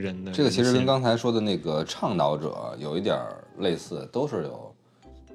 [0.00, 3.18] 人的这个其实跟刚才说的那个倡导者有一点
[3.58, 4.74] 类似，都是有。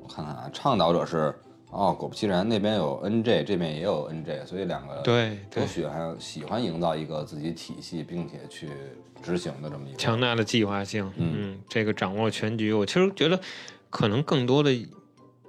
[0.02, 1.34] 我看看啊，倡导者是
[1.70, 8.70] 哦，果不其然，那边有 NJ，这边也有 NJ，所以两个对对都喜欢喜欢营造一个自己体系，并且去
[9.22, 9.98] 执行的这么一个。
[9.98, 13.40] 强大的计划性，嗯嗯，这个掌握全局，我其实觉得
[13.90, 14.72] 可能更多的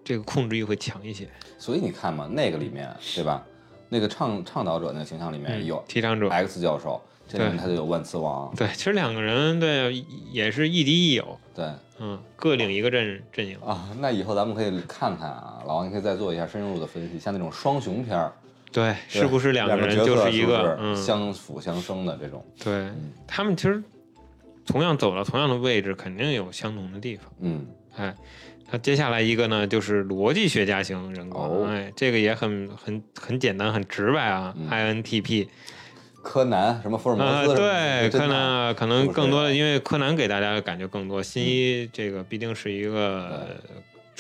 [0.04, 1.28] 这个控制欲会强一些。
[1.58, 3.44] 所以你看嘛，那个里面对吧？
[3.88, 11.66] 那个倡倡导者那个形象里面嗯有提倡者，X 教授，这里面对他就有万磁王，对，其实两个人对也是亦敌亦友，对
[11.98, 13.56] 嗯，各领一个阵阵营。
[13.64, 18.32] 啊，那以后咱们可以看看啊，老王，你可以再做一下深入的分析，像那种双雄片儿，
[18.72, 22.44] 对，是不是两个个人就是一个相辅相生的这种？
[22.62, 22.88] 对
[23.26, 23.82] 他们其实
[24.66, 27.26] 同样走到同样的位置，肯定有相同的地方。
[27.40, 27.66] 嗯，
[27.96, 28.14] 哎，
[28.70, 31.38] 那接下来一个呢，就是逻辑学家型人格。
[31.38, 35.48] 哦哎，这个也很很很简单，很直白啊、嗯 i n t p
[36.22, 43.46] 柯南什么福尔摩啊、斯对，柯南啊可能更多的，因为柯南给大家的感觉更多，新一这个毕竟是一个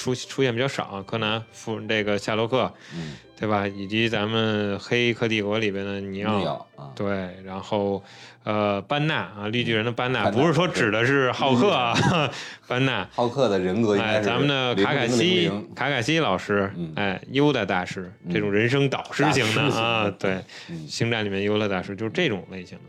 [0.02, 3.68] 出出现比较少啊，柯南、富这个夏洛克，嗯，对吧？
[3.68, 8.02] 以及咱们《黑客帝国》里边的尼尼奥，啊，对，然后
[8.42, 11.94] 呃，班纳啊，绿巨人的班纳，不是说指的是浩克啊，
[12.66, 13.08] 班纳。
[13.14, 22.84] 浩克的人格应哎，咱们的卡卡西卡卡西老师嗯，哎，优的大师，这种人生导师型的啊对，嗯星战里面优的大师就是这种类型的，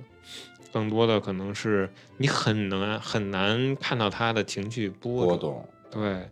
[0.71, 1.87] 更多的可能是
[2.17, 6.27] 你很难很难看到他的情绪波动，对，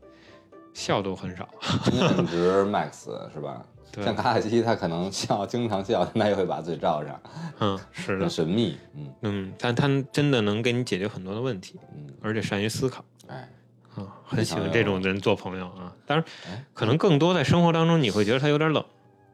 [0.74, 1.48] 笑都很少，
[1.86, 3.66] 经验值 max 是吧？
[4.02, 7.22] 像，卡卡西他可能笑，经常笑，但他也会把嘴罩上，
[7.60, 13.04] 嗯，是的很，神秘，嗯嗯，但他真的能给你解决很多的问题，嗯，而且善于思考。
[13.28, 13.50] 哎，
[13.96, 15.94] 啊，很喜欢这种人做朋友啊。
[16.06, 18.82] 当然哎，可能更多在生活当中，你会觉得他有点冷。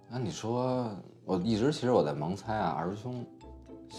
[0.09, 0.89] 那你说，
[1.23, 3.23] 我一直其实我在盲猜啊，二师兄，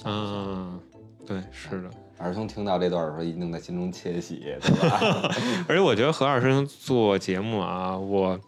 [0.05, 0.81] 嗯，
[1.25, 1.89] 对，是的。
[1.89, 5.31] 二师兄听到这段的时候，一定在心中窃喜，对吧？
[5.69, 8.39] 而且我觉得何老师做节目啊，我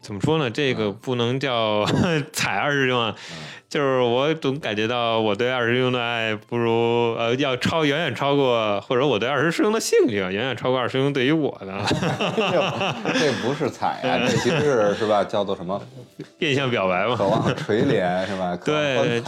[0.00, 0.48] 怎么说呢？
[0.50, 1.84] 这个嗯不能叫
[2.32, 3.36] 踩二师兄啊，嗯
[3.68, 11.66] 就是我总感觉到我对二师兄的爱不如呃要超远远超过，或者我对二师兄的兴趣啊远远超过二师兄对于我的
[13.14, 15.24] 这不是踩啊、这其实是是吧？
[15.24, 15.80] 叫做什么？
[16.38, 17.16] 变相表白吧。
[17.16, 18.56] 渴望垂怜是吧？
[18.64, 19.20] 对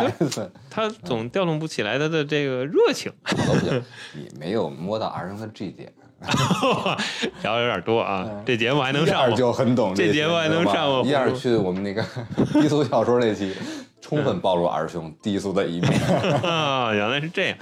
[0.71, 3.13] 他总调动不起来他的这个热情。
[4.15, 5.93] 你没有摸到二师兄的 G 点，
[7.43, 8.29] 聊的有点多啊。
[8.45, 9.37] 这节目还能一二上吗？
[9.37, 12.03] 就很懂些这节目还能上吗一二去我们那个
[12.53, 13.55] 低俗小说那期，
[14.01, 15.93] 充分暴露二兄低俗的一面。
[16.43, 17.57] 啊， 原来是这样，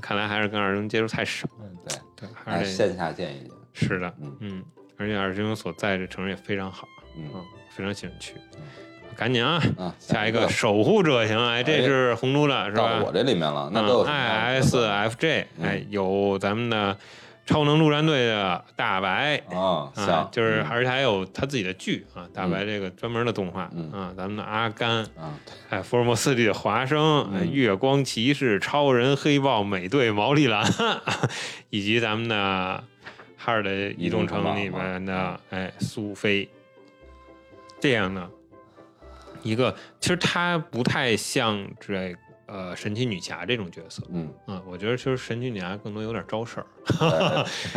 [0.00, 1.46] 看来还是跟二师兄接触太少。
[1.88, 3.50] 对，对，还哎，是线下见一见。
[3.74, 4.62] 是的嗯，嗯，
[4.96, 6.86] 而且二师兄所在这城市也非常好，
[7.16, 8.34] 嗯嗯，非常喜欢去。
[9.16, 13.12] 赶紧啊，啊，下一个守护者行，哎，这是红猪的是吧到我？
[13.12, 16.96] 这里面了，那都有嗯什么，ISFJ，哎，有咱们的
[17.48, 19.38] 超能陆战队的大白。
[19.50, 19.90] 啊？
[19.96, 20.66] 啊，就是嗯。
[20.68, 23.90] 而且还有他自己的剧啊，大白这个专门的动画嗯。
[23.90, 25.32] 啊，咱们的阿甘，啊，
[25.70, 30.62] 哎，福尔摩斯里的华生，月光骑士、超人、黑豹、美队、毛利兰，
[31.70, 32.84] 以及咱们的
[33.38, 36.46] 哈尔的移动城里面的哎苏菲，
[37.80, 38.28] 这样的
[39.42, 42.14] 一个，其实他不太像这
[42.48, 46.66] 呃神奇女侠这种角色嗯，嗯，我觉得其实神奇女侠更多有点招事儿，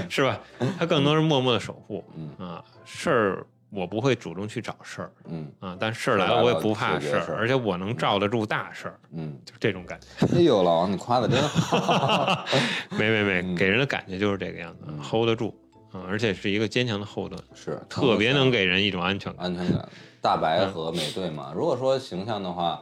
[0.01, 0.39] 对是吧？
[0.79, 5.11] 她更多是默默的守护嗯啊，事儿我不会主动去找事儿。
[5.27, 10.25] 嗯啊，但事儿来了了我也不怕事儿，而且我能罩得住大事儿，嗯，就这种感觉。
[10.35, 12.45] 哎呦，老王你夸的真好。
[12.97, 15.53] 没没没，嗯给人的感觉就是这个样子嗯，hold 得住
[15.93, 19.45] 嗯，而且是一个坚强的后盾，是特别能给人一种安全感。
[19.45, 19.87] 安全感。
[20.21, 22.81] 大白和美队嘛，如果说形象的话，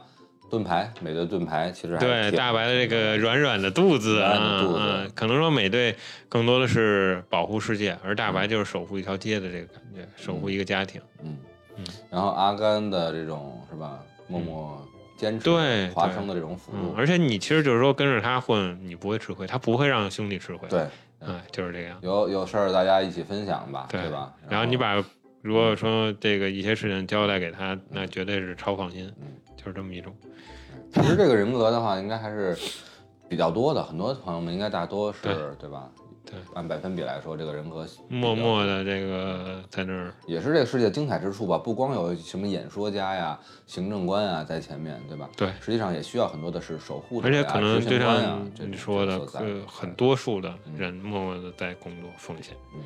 [0.50, 5.94] 盾牌，美队盾牌其实还对大白的这个软软的肚子啊可能说美队
[6.28, 11.00] 更多的是保护世界，而大白就是守护一条街的这个感觉，守护一个家庭。
[11.22, 11.36] 嗯
[11.76, 14.86] 嗯，然后阿甘的这种是吧，默默
[15.16, 20.84] 坚持对华生的这种辅嗯，助，而且你其实就是说跟着他混，你不会吃亏，他不会让兄弟吃亏。，对，
[21.20, 21.96] 嗯，就是这样。
[22.02, 24.34] 有有事儿大家一起分享吧，对吧？
[24.48, 25.02] 然后你把
[25.42, 29.26] 如果说这个一些事情交代给他，那绝对是超放心，嗯
[29.60, 30.14] 就是这么一种。
[30.92, 32.56] 其实这个人格的话，应该还是
[33.28, 35.90] 比较多的，很多朋友们应该大多是对对吧？
[36.24, 41.58] 对，按百分比来说，这个人格默默的这个在那儿，也是这个世界精彩之处吧。
[41.58, 45.28] 不光有什么演说家呀、行政官啊在前面，对吧？
[45.36, 52.82] 对实际上也需要很多的是守护者而、且可能就像你说的呃，很多数的人默默的在工作奉献，嗯，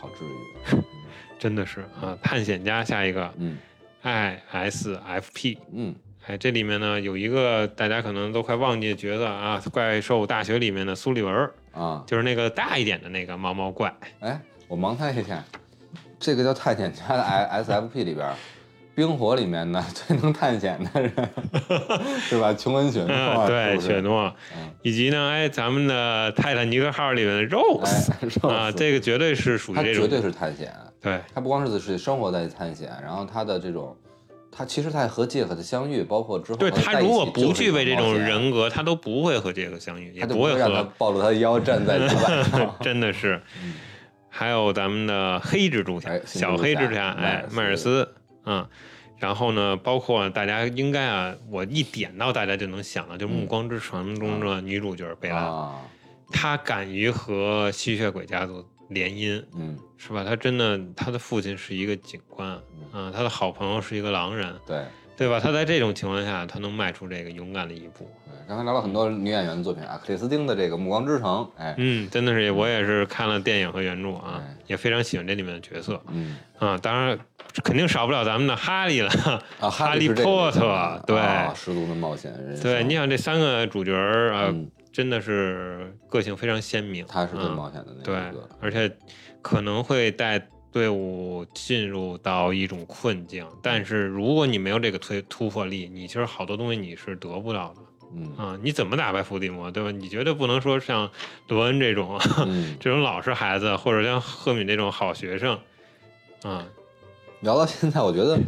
[0.00, 0.82] 好治愈。
[1.38, 2.16] 真的是啊。
[2.22, 3.58] 探险家下一个嗯
[4.06, 5.94] ISFP，嗯。
[6.26, 13.94] 哎，这里面呢有一个大家可能都快忘记的角色啊，怪兽大学里面的苏利文儿，啊，就是那个大一点的那个毛毛怪。
[14.18, 15.44] 哎，我盲猜一下，
[16.18, 18.28] 这个叫探险家的 ISFP 里边，
[18.96, 21.12] 冰火里面的 最能探险的人
[22.18, 22.54] 是吧？
[22.54, 24.70] 琼恩雪诺嗯，啊，对，雪诺，嗯。
[24.82, 30.72] 以及呢，哎，咱们的泰坦尼克号里面的 Rose、哎， 是啊，这个绝对是属于这种，他绝对是探险，
[31.02, 31.20] 对。
[31.34, 33.94] 他不光是是生活在探险，然后他的这种，
[34.50, 42.74] 他其实他和杰克的相遇，包括之后对他如果不具备这种人格，他都不会和杰克相遇，也他不会让他和，暴露他的腰站在地板上。
[42.80, 43.38] 真的是。
[43.62, 43.74] 嗯。
[44.28, 48.06] 还有咱们的黑蜘蛛侠，小黑蜘蛛侠，侠哎，迈尔斯，
[48.46, 48.66] 嗯。
[49.18, 55.74] 然后呢，包括大家应该啊，我一点到大家就能想到，就《暮光之城》中的女主角贝拉，
[56.30, 60.22] 她敢于和吸血鬼家族联姻，嗯，是吧？
[60.22, 62.50] 她真的，她的父亲是一个警官，
[62.92, 64.84] 啊，她的好朋友是一个狼人，对。
[65.16, 65.40] 对吧？
[65.40, 76.76] 他在这种情况下，他能迈出这个勇敢的一步，对，刚才聊了很多女演员的作品啊，克里斯汀的这个《暮光之城》，哎，嗯，真的是，我也是看了电影和原著啊哎，也非常喜欢这里面的角色嗯啊。
[76.78, 77.18] 当然，
[77.64, 79.10] 肯定少不了咱们的哈利了，
[79.60, 88.90] 啊， 哈利波特对啊十足的冒险人，对，你想这三个主角儿啊，嗯真的是个性非常鲜明，他是最啊冒险的那个，，而且
[89.42, 90.38] 可能会带
[90.76, 97.76] 队伍进入到一种困境，但是如果你没有这个推突破力，你其实好多东西你是得不到的
[98.14, 98.58] 嗯啊！
[98.62, 99.90] 你怎么打败伏地魔，对吧？
[99.90, 101.10] 你绝对不能说像
[101.48, 105.58] 罗恩这种嗯，这种老实孩子，或者像赫敏这种好学生
[106.42, 106.66] 啊，
[107.40, 108.38] 聊到现在，我觉得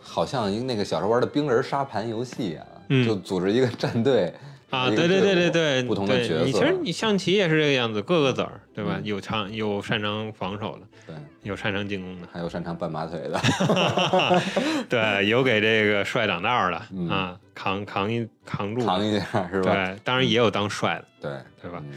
[0.00, 4.32] 好像那个小时候玩的冰人沙盘游戏啊，嗯就组织一个战队
[4.70, 8.98] 啊，对对对对对，不同的角色，你其实你象棋也是这个样子，各个子儿，对吧？
[8.98, 11.16] 嗯有长有擅长防守的，对，
[11.46, 13.40] 有擅长进攻的，还有擅长半马腿的，
[14.88, 19.72] 对，有给这个帅挡道的、嗯啊，扛扛一扛住，扛一下是吧？
[19.72, 21.80] 对，当然也有当帅的，对对吧？
[21.84, 21.92] 嗯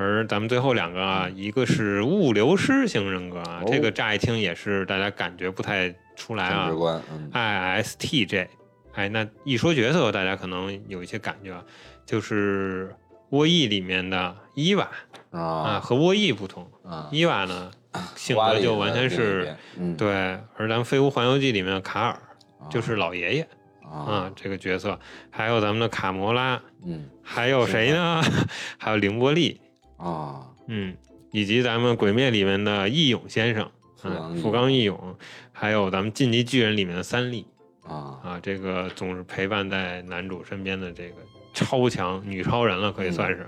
[0.00, 8.46] 而咱们最后两个啊，一个是物流师型人格啊，哦这个乍一听也是大家感觉不太出来啊很直观，嗯，ISTJ。
[8.92, 11.64] 哎，那一说角色，大家可能有一些感觉，啊，
[12.06, 12.94] 就是
[13.30, 14.88] 沃伊里面的伊娃
[15.32, 16.70] 啊，和沃伊不同，
[17.10, 17.68] 伊娃呢
[18.14, 19.56] 性格就完全是
[19.96, 20.10] 对，
[20.56, 22.20] 而咱们《飞屋环游记》里面的卡尔
[22.70, 23.48] 就是老爷爷
[23.82, 24.98] 啊，这个角色，
[25.30, 28.22] 还有咱们的卡魔拉，嗯，还有谁呢？
[28.76, 29.60] 还有凌波丽
[29.96, 30.94] 啊，嗯，
[31.30, 33.70] 以及咱们《鬼灭》里面的义勇先生。
[34.04, 35.16] 嗯，富冈义勇，
[35.50, 37.44] 还有咱们《进击巨人》里面的三笠
[37.82, 38.20] 啊。
[38.22, 41.16] 啊，这个总是陪伴在男主身边的这个
[41.52, 43.44] 超强女超人了，可以算是。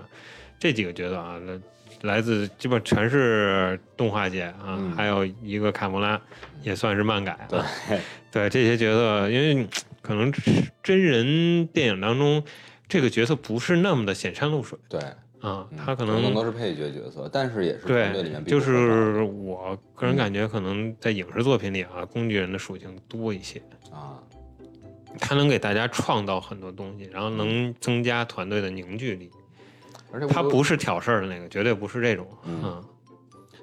[0.59, 1.61] 这几个角色啊，来
[2.03, 6.20] 来自基本全是动画界啊，还有一个卡魔拉
[6.62, 7.46] 也算是漫改啊。
[7.48, 7.61] 对
[8.30, 9.66] 对，这些角色，因为
[10.03, 10.32] 可能
[10.82, 12.42] 真人电影当中
[12.88, 14.78] 这个角色不是那么的显山露水。
[14.88, 15.01] 对。
[15.40, 18.44] 啊，他可能更多是配角角色，但是也是团队里面。
[18.44, 23.59] 就是我个人感觉，可能在影视作品里啊，工具人的属性多一些
[23.90, 24.20] 啊。
[25.18, 29.30] 他能给大家创造很多东西，然后能增加团队的凝聚力。
[30.12, 32.26] 而且他不是挑事儿的那个，绝对不是这种。
[32.44, 32.82] 嗯。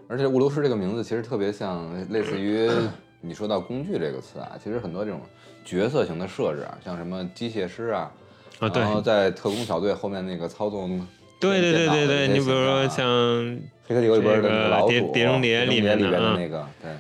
[0.08, 2.70] 而且物流师这个名字其实特别像，类似于
[3.20, 5.20] 你说到工具这个词啊，其实很多这种
[5.66, 8.12] 角色型的设置啊，像什么机械师啊，
[8.60, 11.06] 啊，然后在特工小队后面那个操纵。
[11.40, 13.06] 对对对对对，你比如说像
[13.86, 16.92] 黑客帝国里边的《碟碟中谍》里面的那个，对，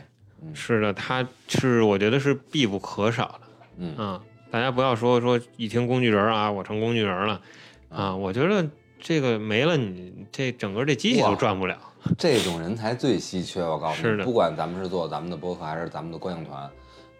[0.53, 3.47] 是的，它是我觉得是必不可少的。
[3.77, 4.19] 嗯
[4.51, 7.41] 大家不要说说一听工具人啊，我成工具人了
[7.89, 8.67] 啊，我觉得
[8.99, 11.77] 这个没了，你这整个这机器都转不了。
[12.17, 16.69] 这种人才最稀缺，我告诉你，不管咱们是做咱们的播客还是咱们的观影团，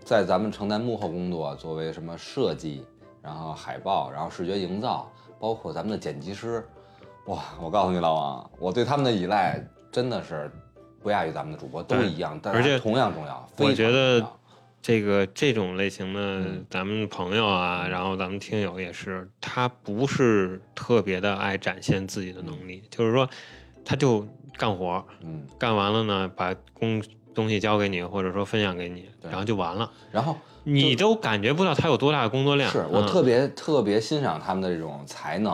[0.03, 2.85] 在咱们承担幕后工作，作为什么设计，
[3.21, 6.65] 然后海报，然后视觉营造，包括咱们的剪辑师。
[7.25, 9.61] 哇，我告诉你老王，我对他们的依赖
[9.91, 10.49] 真的是
[11.01, 13.45] 不亚于咱们的主播，都一样，而且同样重要。
[13.57, 14.25] 我觉得
[14.87, 23.29] 这个这种类型的咱们朋友啊，然后咱们听友也是，他不是特别的爱展现自己的能力，就是说
[23.83, 24.25] 他就
[24.57, 27.03] 干活，嗯，干完了呢，把工
[27.35, 32.71] 东西交给你，或者说分享给你，然后就完了，然后你都感觉不到他有多大的工作量。
[32.71, 35.53] 是我特别特别欣赏他们的这种才能。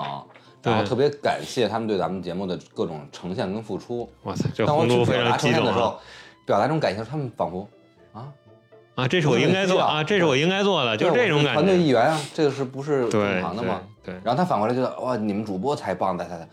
[0.62, 4.08] 然后特别感谢他们对咱们节目的各种呈现跟付出。
[4.26, 6.00] 哇塞，这当我去表达呈现的时候，
[6.46, 7.68] 表达这种感谢，他们仿佛
[8.96, 11.62] 啊啊，这是我应该做啊，这是我应该做的，就是这种感觉。
[11.62, 13.82] 团队一员啊，这个是不是正常的吗？
[14.04, 14.14] 对。
[14.24, 16.48] 然后他反过来觉得哇，你们主播才棒，才才，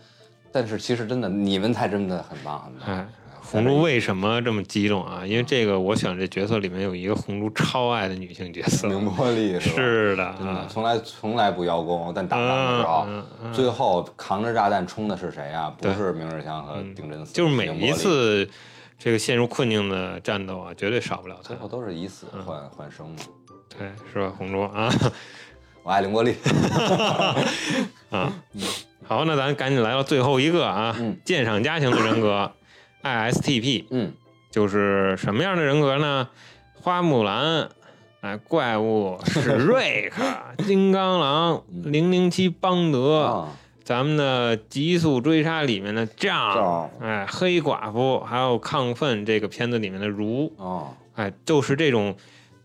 [0.51, 3.07] 但是其实真的你们才真的很棒很棒。
[3.43, 5.25] 红珠为什么这么激动啊？
[5.25, 13.05] 因为这个，我想这角色里面有一个红珠超爱的女性角色，明波丽是的，真的从来从来不邀功，但打仗的时候，
[13.51, 15.73] 最后扛着炸弹冲的是谁啊？
[15.77, 18.49] 不是明日香和丁真司，就是每一次
[19.03, 21.47] 这个陷入困境的战斗啊，绝对少不了他。
[21.47, 23.15] 最后都是以死换换生嘛。
[23.75, 24.31] 对，是吧？
[24.37, 24.93] 红桌啊，
[25.81, 26.35] 我爱凌波丽
[28.11, 28.31] 啊。
[29.07, 30.95] 好，那咱赶紧来到最后一个啊，
[31.25, 32.51] 鉴赏家型的人格。
[33.01, 34.13] ISTP，嗯，
[34.51, 36.29] 就是什么样的人格呢？
[36.79, 37.67] 花木兰，
[38.21, 40.21] 哎，怪物史瑞克，
[40.63, 43.47] 金刚狼，零零七邦德，
[43.83, 52.15] 咱们的极速追杀里面的仗，哎，黑寡妇，还有亢奋这个片子里面的如，哦，哎，就是这种，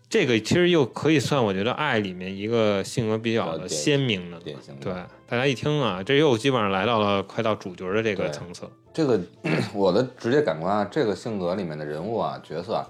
[0.09, 4.93] 这个其实又可以算我觉得爱里面一个性格比较的鲜明的，典型对，
[5.27, 8.69] 大家一听啊，这又基本上来到了快到主角的这个层次。
[8.93, 9.19] 这个
[9.73, 12.85] 我的直接感官啊，这个性格里面的人物啊，角色，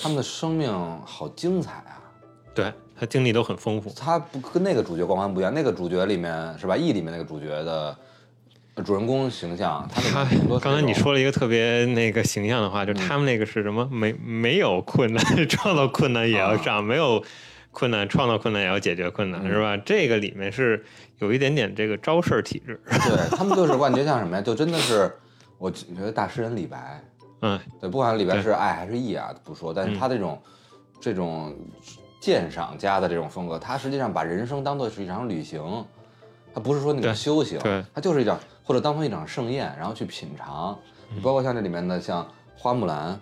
[0.00, 0.70] 他们的生命
[1.04, 1.98] 好精彩啊！
[2.54, 3.92] 对他经历都很丰富。
[3.96, 7.96] 他不跟那个主角光环不一样，那个主角里面是吧？E 里面那个主角的
[8.84, 10.00] 主人公形象，他
[10.60, 13.86] 刚才你说了一个特别那个形象的话，就他们那个是什么？
[13.90, 17.22] 没没有困难， 创造困难也要上；没有
[17.70, 19.76] 困难，创造困难也要解决困难，是吧？
[19.76, 20.84] 这个里面是
[21.18, 22.80] 有一点点这个招事体质。
[22.86, 24.42] 对他们就是感觉像什么呀？
[24.42, 25.10] 就真的是。
[25.60, 27.02] 我觉得大诗人李白，
[27.42, 30.40] 嗯，对，不管李白是爱还是义啊，不说，但是他这种
[31.00, 31.52] 这种
[32.20, 35.84] 鉴赏家的这种风格，他实际上把人生当做是一场旅行，
[36.52, 40.78] 他不是说那种修行，对，他就是一场或者当成一场盛宴，然后去品尝。
[41.14, 43.18] 你包括像这里面的像花木兰，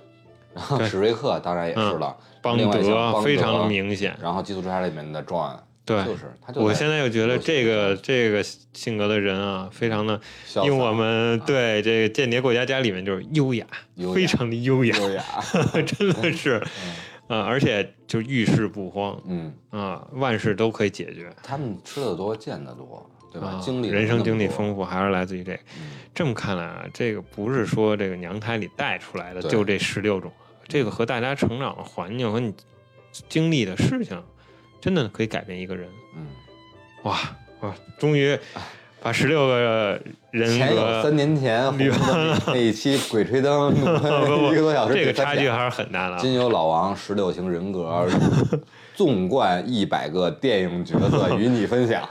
[0.55, 5.57] 然后史瑞克当然也是了，邦德非常的明显，然后《基督之杀》里面的 John。
[5.85, 6.53] 对，就是他。
[6.61, 10.21] 我现在又觉得这个这个性格的人啊，非常的，
[10.65, 13.65] 因为我们对这个间谍过家家里面就是优雅，
[14.13, 15.23] 非常的优雅，优雅，
[15.87, 16.61] 真的是，
[17.29, 21.35] 啊，而且就遇事不慌，嗯啊，万事都可以解决。
[21.43, 23.61] 他们吃的多，见的多，对吧？
[23.63, 25.61] 经历人生经历丰富，还是来自于这个。
[26.15, 30.33] 这么看来啊，这个不是说这个娘胎里带出来的，就这十六种，
[30.69, 32.55] 这个和大家成长的环境和你
[33.29, 34.23] 经历的事情。
[34.79, 35.89] 真的可以改变一个人。
[36.15, 36.27] 嗯，
[37.03, 37.19] 哇
[37.61, 38.39] 哇，终于
[39.03, 40.01] 把十六个
[40.37, 41.65] 人前有格三年前
[42.49, 43.73] 那一期《鬼吹灯
[44.53, 46.19] 》一个多小时，这个差距还是很大的啊。
[46.21, 48.07] 今有老王十六型人格，
[48.95, 52.07] 纵贯一百个电影角色与你分享。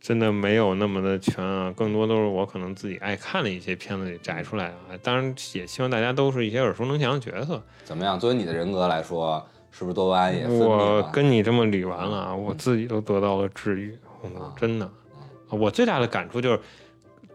[0.00, 4.96] 真的没有那么的全啊，更多都是我可能自己爱看的一些片子里摘出来啊。
[5.02, 7.62] 当然，也希望大家都是一些耳熟能详的角色。
[7.84, 8.18] 怎么样？
[8.18, 11.02] 作为你的人格来说，是不是多巴胺也分泌我？
[11.12, 13.98] 跟你这么捋完了啊，我自己都得到了治愈，
[14.56, 14.88] 真的。
[15.50, 16.60] 我最大的感触就是，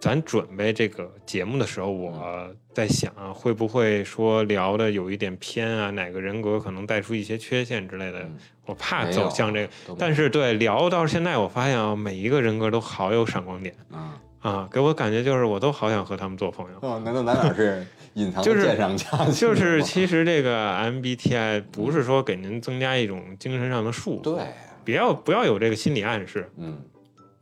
[0.03, 8.35] 咱准备这个节目的时候，我在想啊，会不会说聊的有一点偏啊，哪个人格可能带出一些缺陷之类的，嗯。
[8.65, 9.69] 我怕走向这个。
[9.97, 13.73] 但是对聊到现在，我发现啊，每一个人格都好有闪光点。
[13.93, 16.77] 啊，啊，给我感觉就是我都好想和他们做朋友。
[16.81, 19.07] 哦，难道咱俩是隐藏就是的鉴赏家？
[19.31, 24.43] 就是其实这个 MBTI 不是说给您增加一种精神上的束缚，对，
[24.83, 26.77] 不要不要有这个心理暗示，嗯。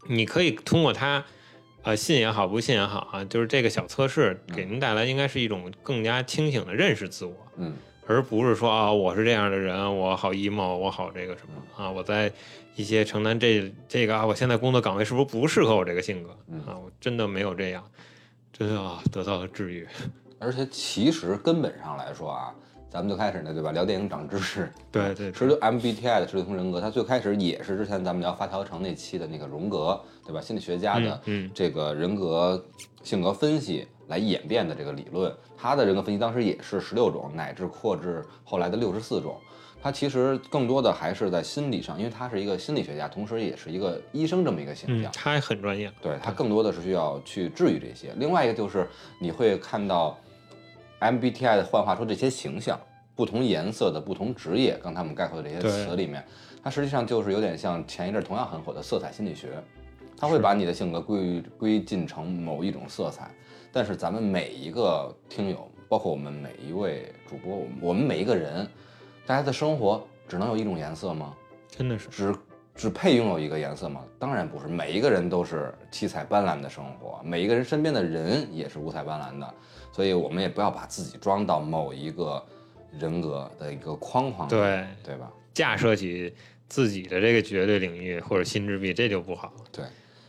[0.07, 1.24] 你可以通过它，
[1.84, 7.74] 呃，信也好，不信也好啊，就是这个小测试嗯给您带来应该是一种更加清醒的认识自我，嗯
[8.08, 12.32] 而不是说啊，我是这样的人，我好 emo，我好这个什么啊，我在
[12.76, 16.78] 一些承担这这个啊，我现在工作岗位是不是不适合我这个性格嗯啊？
[16.78, 17.84] 我真的没有这样，
[18.52, 19.88] 真的啊，得到了治愈。
[20.40, 22.54] 而且其实根本上来说啊，
[22.92, 23.72] 咱们就开始呢，对吧？
[23.72, 30.42] 聊电影长知识， 对对十六 MBTI 的十六型人格，它最开始也是之前咱们聊发条城那期的那个荣格，对吧？
[30.42, 31.22] 心理学家的
[31.54, 32.62] 这个人格
[33.02, 39.38] 性格分析来演变的这个理论，他的人格分析当时也是十六种，乃至扩至后来的六十四种。
[39.84, 45.10] 他其实更多的还是在心理上，因为他是一个心理学家，同时也是一个医生这么一个形象，。
[45.10, 48.14] 嗯他也很专业，对他更多的是需要去治愈这些。
[48.18, 48.88] 另外一个就是
[49.18, 50.16] 你会看到
[51.02, 52.80] MBTI 的幻化出这些形象，
[53.16, 56.24] 不同颜色的不同职业，刚才我们概括的这些词里面，
[56.64, 59.49] 它实际上就是有点像前一阵同样很火的色彩心理学，
[60.16, 63.32] 它会把你的性格归归进成某一种色彩。
[63.72, 68.68] 但是咱们每一个听友，包括我们每一位主播，我们我们每一个人，
[69.26, 71.34] 大家的生活只能有一种颜色吗？
[71.68, 72.10] 真的是。
[72.10, 72.36] 只
[72.74, 74.02] 只配拥有一个颜色吗？
[74.18, 79.54] 当然不是，每一个人都是七彩斑斓的生活，每一个人身边的人也是五彩斑斓的，
[79.92, 82.44] 所以我们也不要把自己装到某一个
[83.00, 85.32] 人格的一个框框里，对对吧？
[85.54, 86.34] 架设起
[86.68, 89.54] 自己的这个绝对领域或者心智壁，这就不好。
[89.72, 89.86] 对，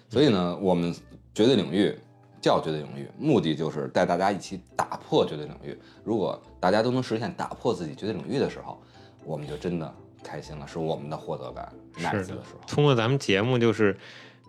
[0.08, 0.94] 所以呢，我们
[1.32, 1.96] 绝对领域
[2.40, 5.78] 叫绝对领域，目的就是带大家一起打破绝对领域。
[6.02, 8.80] 如果大家都能实现打破自己绝对领域的时候，
[9.24, 9.94] 我们就真的
[10.24, 12.60] 开心了，是我们的获得感是的的时候。
[12.66, 13.96] 通过咱们节目，就是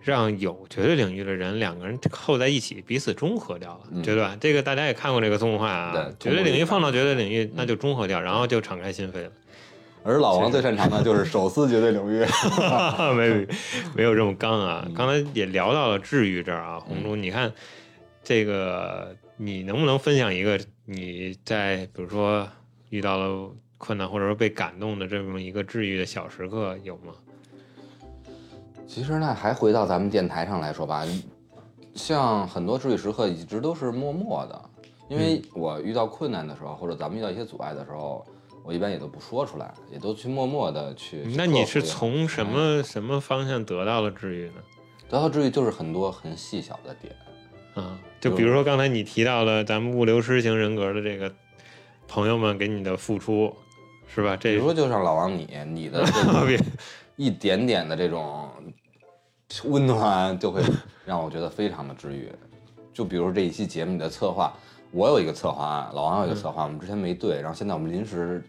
[0.04, 4.38] 让有绝对领域的人两个人扣在一起，彼此中和掉了，嗯对吧？
[4.40, 9.32] 这个大家也看过这个动画啊对，绝对领域放到绝对领域，嗯那就中和掉，然后就敞开心扉了。
[10.06, 12.26] 而老王最擅长的就是手撕绝对领域。
[13.16, 13.48] 没
[13.96, 14.84] 没有这么刚啊！
[14.86, 17.50] 嗯刚才也聊到了治愈这儿啊，红猪，你看
[18.22, 22.46] 这个，你能不能分享一个你在比如说
[22.90, 27.14] 遇到了困难或者说被感动的这么一个治愈的小时刻有吗？
[28.94, 31.04] 其实呢，还回到咱们电台上来说吧，
[31.96, 34.62] 像很多治愈时刻一直都是默默的，
[35.10, 38.24] 因为我遇到困难的时候，或者咱们遇到一些阻碍的时候，
[38.64, 41.24] 我一般也都不说出来，也都去默默的去。
[41.36, 44.62] 那你是从什嗯么什么方向得到了治愈呢？
[45.10, 47.16] 得到治愈，就是很多很细小的点。
[47.74, 51.34] 啊，就比如说刚才你提到了咱们物流师型人格的这个
[52.08, 53.52] 朋友们给你的付出，
[54.06, 54.38] 是吧？
[54.38, 56.60] 这比如说，就像老王你，你的这 种别
[57.16, 58.50] 一点点的这种
[59.66, 60.62] 温暖，就会
[61.06, 62.32] 让我觉得非常的治愈。
[62.94, 64.54] 就比如这一期节目的策划，
[64.92, 68.44] 我有一个策划案，老王有一个策划，我们之前没对，然后现在我们临时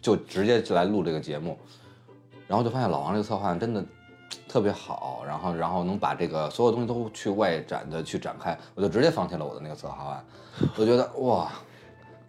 [0.00, 1.58] 就直接就来录这个节目，
[2.46, 3.84] 然后就发现老王这个策划案真的
[4.48, 10.24] 特别好，然后然后能把这个所有东西都去外展的去展开，我就直接放弃了我的那个策划案，
[10.76, 11.50] 我觉得哇，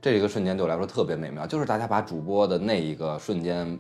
[0.02, 3.78] 这个瞬间对我来说特别美妙，就是大家把主播的那一个瞬间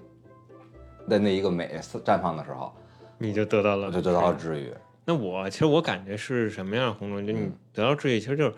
[1.09, 2.71] 的那一个美绽放的时候，
[3.17, 4.71] 你就得到了，就得到了治愈。
[5.05, 7.25] 那我其实我感觉是什么样的红中？
[7.25, 8.53] 就你嗯得到治愈，其实就是，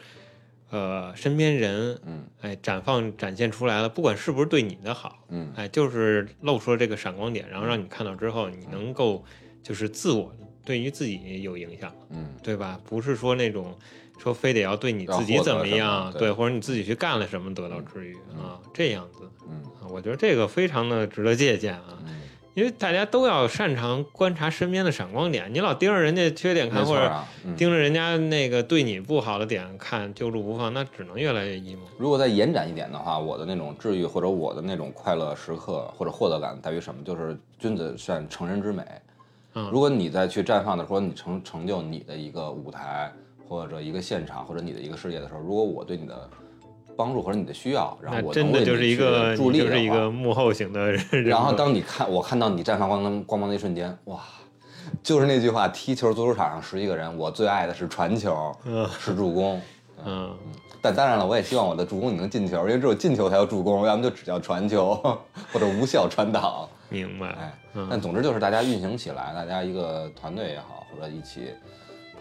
[0.70, 2.24] 呃，身边人，嗯。
[2.42, 5.52] 哎，绽放展现出来了，不管是不是对你的好，嗯。
[5.56, 9.24] 哎，就是露出了这个闪光点，然后让你看到之后，你能够
[9.62, 12.30] 就是自我对于自己有影响，嗯。
[12.42, 12.80] 对吧？
[12.86, 13.78] 不是说那种
[14.18, 16.20] 说非得要对你自己怎么样，么对。
[16.22, 18.42] 对，或者你自己去干了什么得到治愈嗯。
[18.44, 19.30] 啊，这样子。
[19.50, 19.62] 嗯。
[19.82, 22.00] 啊，我觉得这个非常的值得借鉴啊。
[22.06, 22.17] 嗯
[22.58, 27.14] 因为大家都要擅长观察身边的闪光点，你老盯着人家缺点看，或者
[27.56, 31.82] 盯着人家那个对你不好的点看，揪住不放，那只能越来越 emo。
[32.00, 37.04] 如果再延展一点的话，我的那种治愈或者我的那种快乐时刻或者获得感在于什么？
[37.04, 38.84] 就是君子善成人之美。
[39.54, 43.14] 嗯，如果你再去绽放的时候，你成成就你的一个舞台
[43.48, 46.28] 或者一个现场或者你的一个事业的时候，如果我对你的。
[46.98, 51.02] 帮助或者你的需要，然后我真的就是一个助力，就是一个幕后型的人。
[51.24, 54.20] 然后当你看我看到你绽放光光芒的一瞬间，哇，
[55.04, 58.52] 就是那句话：踢球足球场上十一个人，我最爱的是传球，
[59.00, 59.62] 是助攻。
[60.06, 60.36] 嗯，
[60.82, 64.94] 但当然了，我也希望我的助攻你能进球，因为只有进球才有助攻，要么就只叫传球
[65.52, 66.70] 或者无效传导。
[66.90, 67.28] 明白。
[67.28, 67.60] 哎，
[67.90, 71.50] 但总之就是大家运行起来，大家一个团队也好，或者一起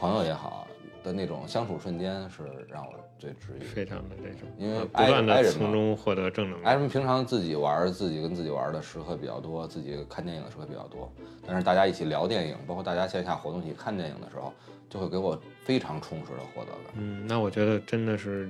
[0.01, 0.67] 朋友也好
[1.05, 2.93] 的那种相处瞬间，是让我。
[3.19, 6.71] 最治愈，非常的这种，因为不断的从中获得正能量。
[6.71, 11.11] 艾人平常自己玩，自己跟自己玩的时刻比较多，自己看电影的时刻比较多。
[11.47, 14.53] 但是大家一起聊电影，包括大家线下活动一起看电影的时候，
[14.89, 16.95] 就会给我非常充实的获得感。
[16.95, 18.49] 嗯，那我觉得真的是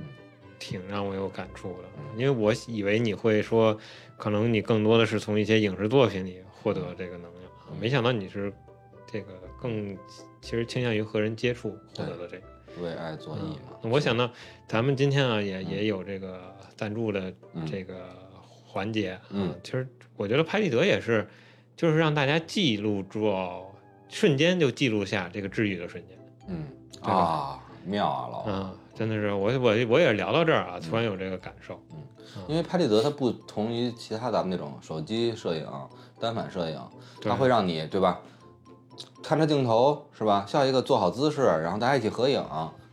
[0.59, 3.79] 挺让我有感触的，因为我以为你会说，
[4.17, 8.53] 可能你更多的是从一些影视作品里获得这个能量，没想到你是
[9.07, 9.97] 这个更
[10.41, 12.56] 其实倾向于和人接触获得的这个。
[12.83, 14.31] 为爱作义嘛，我想到
[14.69, 17.33] 咱们今天啊，也也有这个赞助的
[17.71, 17.95] 这个
[18.67, 19.87] 环节嗯，其实
[20.17, 21.27] 我觉得拍立得也是，
[21.77, 23.33] 就是让大家记录住，
[24.09, 26.19] 瞬间就记录下这个治愈的瞬间。
[26.49, 26.65] 嗯
[27.03, 31.81] 啊，妙啊，老嗯，真的是我我我也聊到这儿啊，突然有这个感受。
[31.93, 31.99] 嗯，
[32.49, 35.67] 因为拍立得它不同于其他咱们那种手机摄影、
[36.21, 36.81] 单反摄影，
[37.23, 38.21] 它会让你对吧？
[39.27, 40.47] 看着镜头是吧？
[40.47, 42.41] 下一个做好姿势，然后大家一起合影，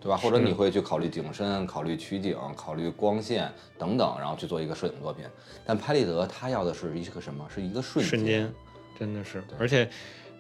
[0.02, 0.18] 对吧？
[0.18, 3.48] 或者你会去考虑景深、考虑取景、考虑光线
[3.78, 5.24] 等等，然后去做一个摄影作品。
[5.64, 7.46] 但拍立得它要的是一个什么？
[7.54, 8.52] 是一个瞬瞬间，
[8.98, 9.44] 真的是。
[9.60, 9.88] 而且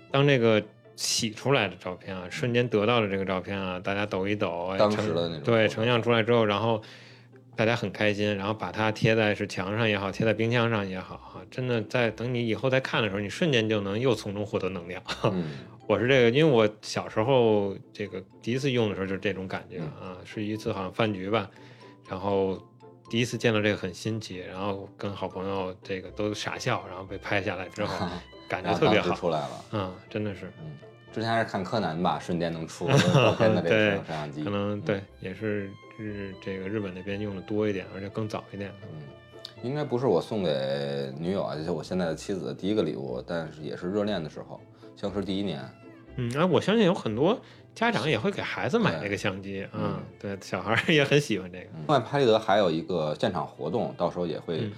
[0.09, 0.59] 当这个
[0.95, 6.81] 洗出来的照片啊，瞬间得到的这个照片啊，大家抖一抖，当时的那种对成像出来之后，然后
[7.55, 14.99] 大家很开心，然后把它贴在是墙上也好，贴在冰箱上也好，哈，真的在等你以后再看的时候，你瞬间就能又从中获得能量。
[15.85, 21.49] 我是这个，因为我小时候这个第一次用的时候就是这种感觉啊，是一次好像饭局吧，
[22.09, 22.57] 然后
[23.09, 28.07] 第一次见到这个很新奇，然后跟好朋友这个都傻笑，然后被拍下来之后，
[28.47, 30.77] 感 觉特别好，出来了，嗯，真的是，嗯，
[31.13, 39.01] 之前还是看柯南吧，瞬间能出照片的这个摄像机，可能对，也是日这个日本那边用的多一点，而且更早一点，嗯，
[39.61, 44.61] 应该不是我送给女友啊，就是我现在的妻子的第一个礼物，但是也是热恋的时候。
[44.95, 45.61] 相识第一年，
[46.15, 47.39] 嗯，哎，我相信有很多
[47.75, 51.65] 家长也会给孩子买这个相机，嗯，对，小孩也很喜欢这个。
[51.75, 54.71] 另外，拍立得还有一个现场活动，到时候也会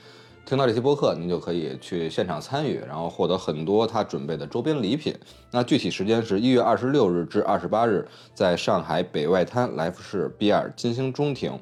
[0.46, 5.14] 听到这期播客，您就可以去现场参与，然后获得很多他准备的周边礼品。
[5.52, 11.60] 那具体时间是一月二十六日至二十八日，在上海北外滩来福士 B 二金星中庭，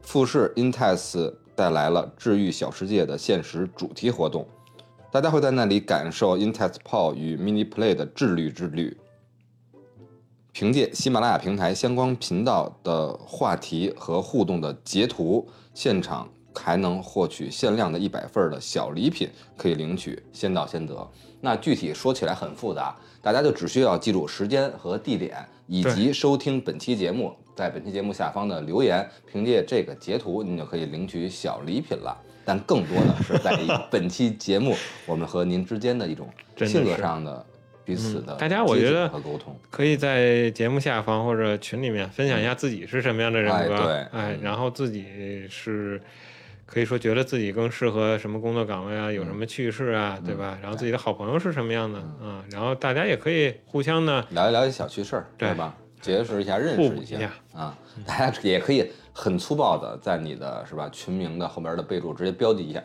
[0.00, 4.46] 富士 Intex 带来了治愈小世界的限时主题活动。
[5.14, 8.96] 大家会在那里感受 Intex Pro 与 Mini Play 的智律之旅。
[10.50, 21.08] 凭借喜马拉雅平台相关频道的话题和互动的截图，现场还能获取限量的一百份的小礼品，可以领取，先到先得。
[21.40, 32.20] 那具体说起来很复杂，大家就只需要记住时间和地点，以及收听本期节目，在本期节目下方的留言，凭借这个截图，您就可以领取小礼品了。
[32.44, 33.56] 但更多的是在
[33.90, 34.76] 本期节目，
[35.06, 36.28] 我们和您之间的一种
[36.66, 37.44] 性格上的
[37.84, 46.00] 彼此的大家我觉得和沟通，可以在节目下方或者群里面分享一下自己是什么样的人格，对，哎，然后自己是
[46.66, 50.58] 可以说觉得自己更适合什么工作岗位啊，有什么趣事啊，对吧？
[50.62, 52.44] 然后自己的好朋友是什么样的啊？
[52.50, 55.74] 然后大家也可以互相呢聊一聊一小趣事儿，对吧？
[56.00, 57.74] 结识一下，认识一下啊！
[58.06, 62.82] 大家也可以很粗暴的在你的是吧群名的后边的备注直接标记一下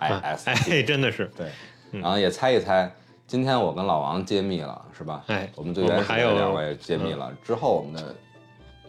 [0.00, 1.48] ，I S，哎，真的是对，
[1.92, 2.92] 然后也猜一猜，
[3.26, 5.22] 今天我跟老王揭秘了是吧？
[5.28, 8.14] 哎，我们最原始的两位揭秘了之后，我们的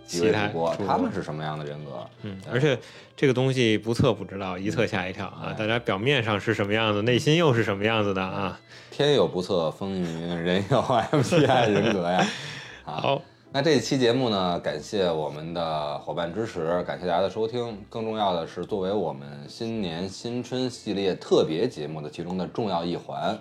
[0.03, 1.91] 几位主播他们是什么样的人格？
[2.23, 2.77] 嗯，而且
[3.15, 5.53] 这个东西不测不知道，一测吓一跳啊！
[5.55, 8.59] 大家表面上是什么样子，内心又是什么样子的啊？
[8.89, 12.25] 天有不测风云，人有 MBTI 人格呀！
[12.83, 13.21] 好。
[13.53, 17.83] 那这期节目呢，感谢我们的伙伴支持，感谢大家的收听。
[17.89, 23.37] 更重要的是，作为我们新年新春系列特别节目的其中的重要一环，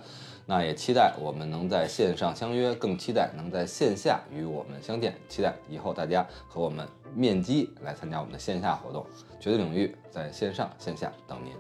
[0.47, 5.15] 那也期待我们能在线上相约，更期待能在线下与我们相见。
[5.29, 6.85] 期待以后大家和我们
[7.15, 9.07] 面基来参加我们的线下活动，
[9.39, 11.53] 绝对领域在线上线下等您。